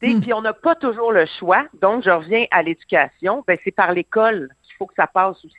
[0.01, 0.21] et hmm.
[0.21, 1.65] Puis on n'a pas toujours le choix.
[1.81, 3.43] Donc, je reviens à l'éducation.
[3.47, 5.55] Ben, c'est par l'école qu'il faut que ça passe aussi.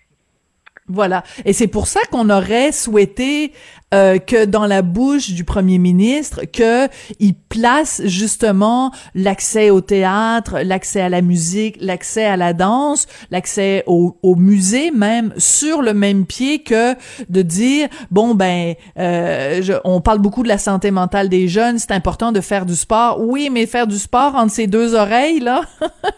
[0.88, 1.22] Voilà.
[1.44, 3.52] Et c'est pour ça qu'on aurait souhaité
[3.94, 6.88] euh, que dans la bouche du premier ministre, que
[7.20, 13.84] il place justement l'accès au théâtre, l'accès à la musique, l'accès à la danse, l'accès
[13.86, 16.94] au, au, musée même sur le même pied que
[17.28, 21.78] de dire bon ben euh, je, on parle beaucoup de la santé mentale des jeunes,
[21.78, 23.20] c'est important de faire du sport.
[23.20, 25.60] Oui, mais faire du sport entre ces deux oreilles là,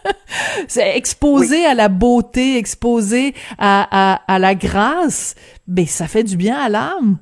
[0.68, 5.34] c'est exposé à la beauté, exposé à, à, à la grâce,
[5.66, 7.18] ben ça fait du bien à l'âme.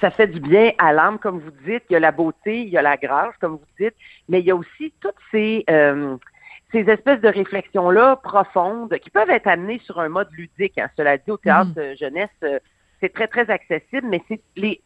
[0.00, 1.84] Ça fait du bien à l'âme, comme vous dites.
[1.90, 3.94] Il y a la beauté, il y a la grâce, comme vous dites,
[4.28, 6.16] mais il y a aussi toutes ces euh,
[6.72, 10.78] ces espèces de réflexions-là profondes qui peuvent être amenées sur un mode ludique.
[10.78, 10.88] Hein.
[10.96, 11.96] Cela dit, au théâtre mm.
[11.96, 12.58] jeunesse, euh,
[13.00, 14.80] c'est très, très accessible, mais c'est les,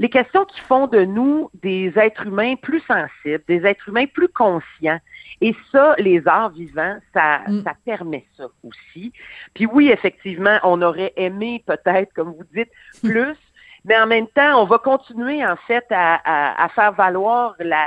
[0.00, 4.28] les questions qui font de nous des êtres humains plus sensibles, des êtres humains plus
[4.28, 4.98] conscients.
[5.42, 7.62] Et ça, les arts vivants, ça, mm.
[7.64, 9.12] ça permet ça aussi.
[9.52, 12.70] Puis oui, effectivement, on aurait aimé peut-être, comme vous dites,
[13.02, 13.36] plus,
[13.84, 17.86] mais en même temps, on va continuer en fait à, à, faire valoir la,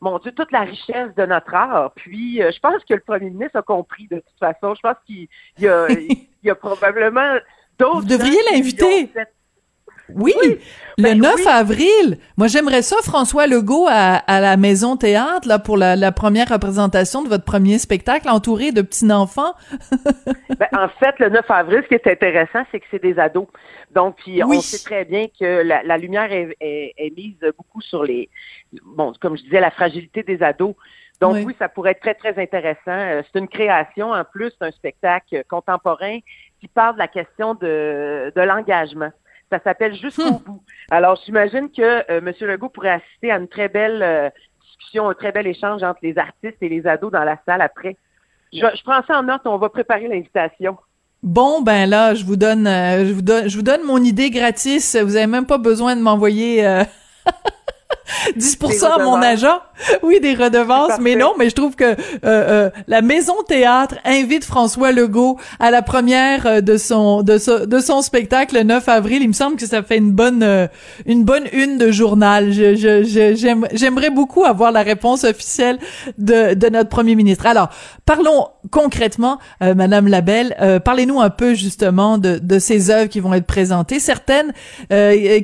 [0.00, 1.90] mon Dieu, toute la richesse de notre art.
[1.96, 4.76] Puis, euh, je pense que le premier ministre a compris de toute façon.
[4.76, 5.26] Je pense qu'il
[5.58, 7.34] y a, il y a probablement
[7.76, 8.02] d'autres.
[8.02, 9.10] Vous devriez l'inviter.
[10.12, 10.34] Oui,
[10.98, 12.18] le 9 ben avril.
[12.36, 16.48] Moi, j'aimerais ça, François Legault, à, à, la Maison Théâtre, là, pour la, la, première
[16.48, 19.54] représentation de votre premier spectacle, entouré de petits-enfants.
[20.58, 23.46] ben, en fait, le 9 avril, ce qui est intéressant, c'est que c'est des ados.
[23.94, 27.80] Donc, puis on sait très bien que la, la lumière est, est, est, mise beaucoup
[27.80, 28.28] sur les,
[28.84, 30.74] bon, comme je disais, la fragilité des ados.
[31.20, 31.54] Donc oui.
[31.58, 32.80] ça pourrait être très, très intéressant.
[32.88, 36.18] Euh, c'est une création, en plus, d'un spectacle contemporain
[36.60, 39.10] qui parle de la question de, de l'engagement.
[39.54, 40.38] Ça s'appelle Jusqu'au hum.
[40.44, 40.62] bout.
[40.90, 42.32] Alors, j'imagine que euh, M.
[42.40, 44.28] Legault pourrait assister à une très belle euh,
[44.64, 47.96] discussion, un très bel échange entre les artistes et les ados dans la salle après.
[48.52, 50.76] Je, je prends ça en note, on va préparer l'invitation.
[51.22, 54.30] Bon, ben là, je vous donne, euh, je vous donne, je vous donne mon idée
[54.30, 54.96] gratis.
[54.96, 56.64] Vous avez même pas besoin de m'envoyer.
[58.26, 58.38] Euh...
[58.38, 59.60] 10% à mon agent.
[60.02, 61.94] Oui, des redevances, mais non, mais je trouve que euh,
[62.24, 67.66] euh, la Maison Théâtre invite François Legault à la première euh, de son de, so,
[67.66, 69.22] de son spectacle le 9 avril.
[69.22, 70.66] Il me semble que ça fait une bonne euh,
[71.06, 72.52] une bonne une de journal.
[72.52, 75.78] Je, je, j'aimerais beaucoup avoir la réponse officielle
[76.18, 77.46] de, de notre premier ministre.
[77.46, 77.68] Alors,
[78.06, 80.56] parlons concrètement, euh, Madame Labelle.
[80.84, 83.98] parlez-nous un peu justement de, de ces œuvres qui vont être présentées.
[83.98, 84.52] Certaines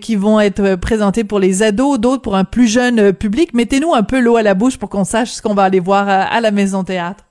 [0.00, 3.54] qui vont être présentées pour les ados, d'autres pour un plus jeune public.
[3.54, 6.08] Mettez-nous un peu l'eau à la bouche pour qu'on sache ce qu'on va aller voir
[6.08, 7.24] à, la Maison Théâtre.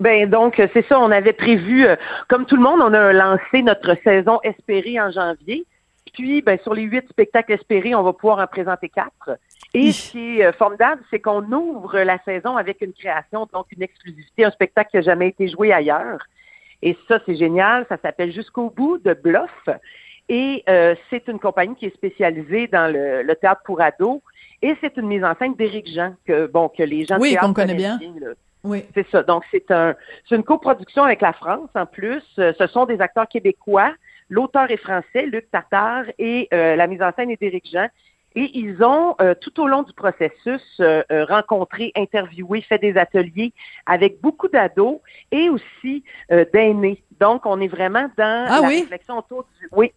[0.00, 1.96] Ben donc c'est ça, on avait prévu, euh,
[2.28, 5.66] comme tout le monde, on a lancé notre saison espérée en janvier.
[6.12, 9.38] Puis, ben, sur les huit spectacles espérés, on va pouvoir en présenter quatre.
[9.74, 13.66] Et ce qui est euh, formidable, c'est qu'on ouvre la saison avec une création, donc
[13.70, 16.20] une exclusivité, un spectacle qui n'a jamais été joué ailleurs.
[16.82, 17.86] Et ça, c'est génial.
[17.88, 19.68] Ça s'appelle Jusqu'au bout de Bluff.
[20.28, 24.20] Et euh, c'est une compagnie qui est spécialisée dans le, le théâtre pour ados.
[24.60, 27.54] Et c'est une mise en scène d'Éric Jean, que, bon, que les gens oui, qu'on
[27.54, 27.98] connaît bien.
[28.64, 28.84] oui.
[28.94, 29.22] C'est ça.
[29.22, 29.94] Donc, c'est un,
[30.28, 32.24] c'est une coproduction avec la France, en plus.
[32.38, 33.92] Euh, ce sont des acteurs québécois.
[34.28, 37.88] L'auteur est français, Luc Tartar, et euh, la mise en scène est d'Éric Jean.
[38.34, 42.96] Et ils ont, euh, tout au long du processus, euh, euh, rencontré, interviewé, fait des
[42.96, 43.52] ateliers
[43.86, 45.00] avec beaucoup d'ados
[45.32, 47.02] et aussi d'aînés.
[47.20, 48.80] Donc, on est vraiment dans ah, la oui?
[48.80, 49.68] réflexion autour du...
[49.72, 49.92] Oui,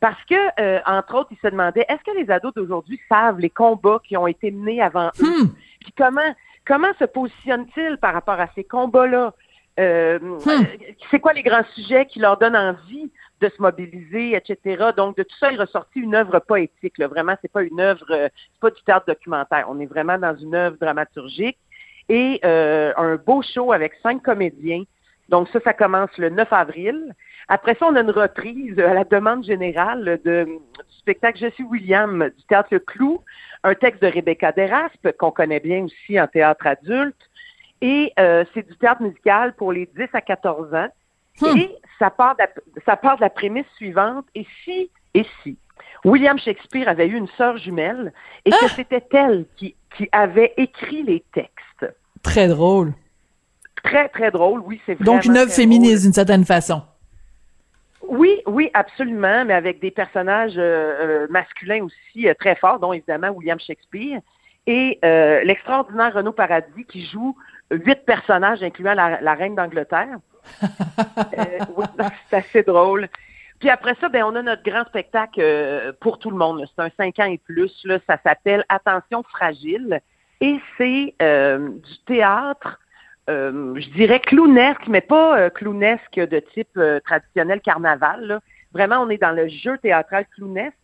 [0.00, 4.00] parce que, entre autres, ils se demandaient, est-ce que les ados d'aujourd'hui savent les combats
[4.04, 5.44] qui ont été menés avant eux?
[5.44, 5.48] Hmm.
[5.80, 6.34] Puis comment,
[6.66, 9.32] comment se positionnent-ils par rapport à ces combats-là?
[9.78, 10.66] Euh, hmm.
[11.10, 13.10] C'est quoi les grands sujets qui leur donnent envie
[13.40, 14.90] de se mobiliser, etc.
[14.96, 16.96] Donc, de tout ça est ressorti une œuvre poétique.
[16.98, 17.08] Là.
[17.08, 19.66] Vraiment, c'est pas une œuvre, euh, c'est pas du théâtre documentaire.
[19.68, 21.58] On est vraiment dans une œuvre dramaturgique
[22.08, 24.84] et euh, un beau show avec cinq comédiens.
[25.28, 27.14] Donc, ça, ça commence le 9 avril.
[27.48, 31.64] Après ça, on a une reprise à la demande générale de, du spectacle Je suis
[31.64, 33.22] William du théâtre Le Clou,
[33.62, 37.25] un texte de Rebecca Deraspe, qu'on connaît bien aussi en théâtre adulte.
[37.80, 40.88] Et euh, c'est du théâtre musical pour les 10 à 14 ans.
[41.40, 41.56] Hmm.
[41.56, 42.48] Et ça part, de la,
[42.86, 44.24] ça part de la prémisse suivante.
[44.34, 45.58] Et si, et si,
[46.04, 48.12] William Shakespeare avait eu une sœur jumelle
[48.44, 48.56] et ah!
[48.60, 51.94] que c'était elle qui, qui avait écrit les textes.
[52.22, 52.92] Très drôle.
[53.82, 55.14] Très, très drôle, oui, c'est vraiment.
[55.14, 56.82] Donc une œuvre féministe d'une certaine façon.
[58.08, 62.92] Oui, oui, absolument, mais avec des personnages euh, euh, masculins aussi euh, très forts, dont
[62.92, 64.20] évidemment William Shakespeare
[64.66, 67.36] et euh, l'extraordinaire Renaud Paradis qui joue
[67.70, 70.18] huit personnages, incluant la, la reine d'Angleterre.
[70.62, 71.84] euh, oui,
[72.30, 73.08] c'est assez drôle.
[73.58, 76.64] Puis après ça, ben, on a notre grand spectacle euh, pour tout le monde.
[76.74, 77.72] C'est un 5 ans et plus.
[77.84, 80.00] Là, ça s'appelle Attention fragile.
[80.40, 82.78] Et c'est euh, du théâtre
[83.28, 88.24] euh, je dirais clownesque, mais pas euh, clownesque de type traditionnel carnaval.
[88.24, 88.40] là.
[88.72, 90.76] Vraiment, on est dans le jeu théâtral clownesque.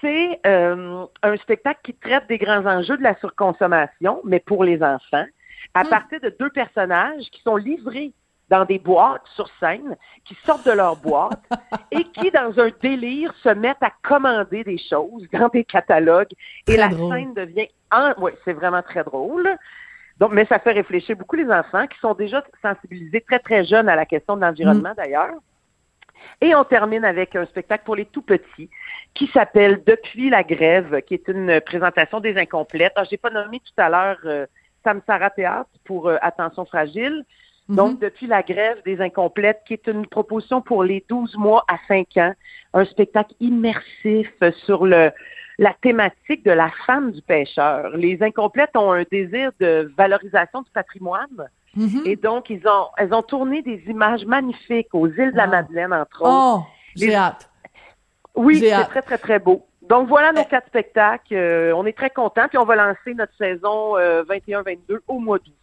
[0.00, 4.82] C'est euh, un spectacle qui traite des grands enjeux de la surconsommation, mais pour les
[4.82, 5.26] enfants,
[5.74, 5.88] à Hmm.
[5.88, 8.12] partir de deux personnages qui sont livrés
[8.48, 11.42] dans des boîtes sur scène, qui sortent de leur boîte
[11.90, 16.32] et qui, dans un délire, se mettent à commander des choses dans des catalogues.
[16.66, 17.14] Et la drôle.
[17.14, 17.68] scène devient...
[17.92, 18.12] En...
[18.18, 19.56] Oui, c'est vraiment très drôle.
[20.18, 23.88] Donc, mais ça fait réfléchir beaucoup les enfants qui sont déjà sensibilisés très, très jeunes
[23.88, 25.34] à la question de l'environnement, d'ailleurs.
[26.40, 28.70] Et on termine avec un spectacle pour les tout petits
[29.14, 32.92] qui s'appelle Depuis la grève, qui est une présentation des incomplètes.
[32.96, 34.46] Ah, j'ai pas nommé tout à l'heure euh,
[34.92, 37.24] Samsara Théâtre pour euh, Attention fragile.
[37.68, 37.76] Mhm.
[37.76, 41.76] Donc, depuis la grève des incomplètes, qui est une proposition pour les 12 mois à
[41.86, 42.32] 5 ans,
[42.72, 44.30] un spectacle immersif
[44.64, 45.10] sur le,
[45.58, 47.90] la thématique de la femme du pêcheur.
[47.96, 51.48] Les incomplètes ont un désir de valorisation du patrimoine.
[51.76, 52.02] Mhm.
[52.06, 55.50] Et donc, ils ont, elles ont tourné des images magnifiques aux îles de la Wow.
[55.50, 56.30] Madeleine, entre autres.
[56.32, 56.62] Oh,
[56.96, 57.50] j'ai Les- hâte.
[58.34, 59.66] Oui, J'ai c'est très, très, très beau.
[59.88, 61.34] Donc, voilà nos quatre spectacles.
[61.34, 62.48] Euh, on est très contents.
[62.48, 65.54] Puis, on va lancer notre saison euh, 21-22 au mois d'août.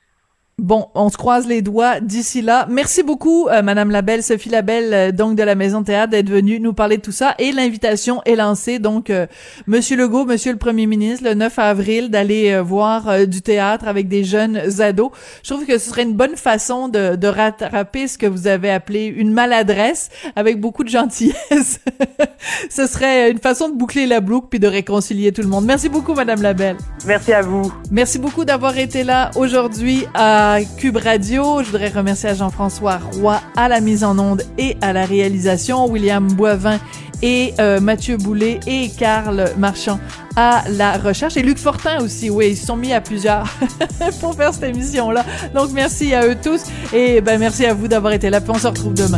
[0.58, 2.66] Bon, on se croise les doigts d'ici là.
[2.70, 6.62] Merci beaucoup, euh, Madame Labelle, Sophie Labelle, euh, donc de la Maison Théâtre, d'être venue
[6.62, 7.36] nous parler de tout ça.
[7.40, 9.28] Et l'invitation est lancée, donc, euh,
[9.68, 13.86] Monsieur Legault, Monsieur le Premier ministre, le 9 avril, d'aller euh, voir euh, du théâtre
[13.86, 15.12] avec des jeunes ados.
[15.44, 18.72] Je trouve que ce serait une bonne façon de, de rattraper ce que vous avez
[18.72, 21.82] appelé une maladresse avec beaucoup de gentillesse.
[22.70, 25.66] ce serait une façon de boucler la boucle puis de réconcilier tout le monde.
[25.66, 26.78] Merci beaucoup, Madame Labelle.
[27.06, 27.74] Merci à vous.
[27.92, 30.45] Merci beaucoup d'avoir été là aujourd'hui à
[30.78, 31.62] Cube Radio.
[31.64, 36.28] Je voudrais remercier Jean-François Roy à la mise en onde et à la réalisation, William
[36.28, 36.80] Boivin
[37.22, 40.00] et euh, Mathieu Boulet et Carl Marchand
[40.36, 42.30] à la recherche et Luc Fortin aussi.
[42.30, 43.48] Oui, ils se sont mis à plusieurs
[44.20, 45.26] pour faire cette émission-là.
[45.54, 48.42] Donc merci à eux tous et ben merci à vous d'avoir été là.
[48.42, 49.18] Puis on se retrouve demain.